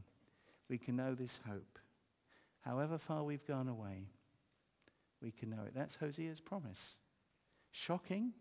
We 0.70 0.78
can 0.78 0.96
know 0.96 1.14
this 1.14 1.38
hope. 1.48 1.80
However 2.62 3.00
far 3.08 3.24
we've 3.24 3.46
gone 3.48 3.68
away, 3.68 4.08
we 5.22 5.32
can 5.32 5.50
know 5.50 5.64
it. 5.66 5.74
That's 5.76 5.96
Hosea's 5.96 6.40
promise. 6.40 6.80
Shocking, 7.72 8.34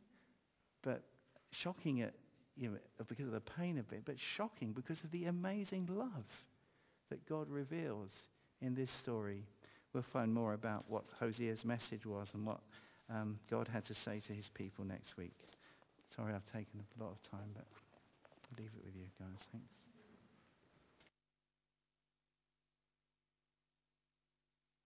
but 0.82 1.02
shocking 1.50 2.02
at, 2.02 2.14
you 2.56 2.70
know, 2.70 2.78
because 3.08 3.26
of 3.26 3.32
the 3.32 3.40
pain 3.40 3.78
of 3.78 3.92
it, 3.92 4.02
but 4.04 4.16
shocking 4.18 4.72
because 4.72 5.02
of 5.04 5.10
the 5.10 5.24
amazing 5.24 5.88
love 5.90 6.26
that 7.10 7.26
God 7.28 7.48
reveals 7.48 8.10
in 8.60 8.74
this 8.74 8.90
story. 9.02 9.44
We'll 9.92 10.04
find 10.12 10.32
more 10.32 10.54
about 10.54 10.84
what 10.88 11.04
Hosea's 11.20 11.64
message 11.64 12.04
was 12.04 12.28
and 12.34 12.46
what 12.46 12.60
um, 13.08 13.38
God 13.50 13.68
had 13.68 13.84
to 13.86 13.94
say 13.94 14.20
to 14.26 14.32
his 14.32 14.48
people 14.54 14.84
next 14.84 15.16
week. 15.16 15.34
Sorry 16.16 16.32
I've 16.32 16.46
taken 16.46 16.80
a 16.80 17.04
lot 17.04 17.12
of 17.12 17.22
time, 17.30 17.52
but 17.54 17.66
I'll 17.68 18.56
leave 18.56 18.72
it 18.74 18.82
with 18.84 18.96
you 18.96 19.04
guys. 19.20 19.36
Thanks. 19.52 19.68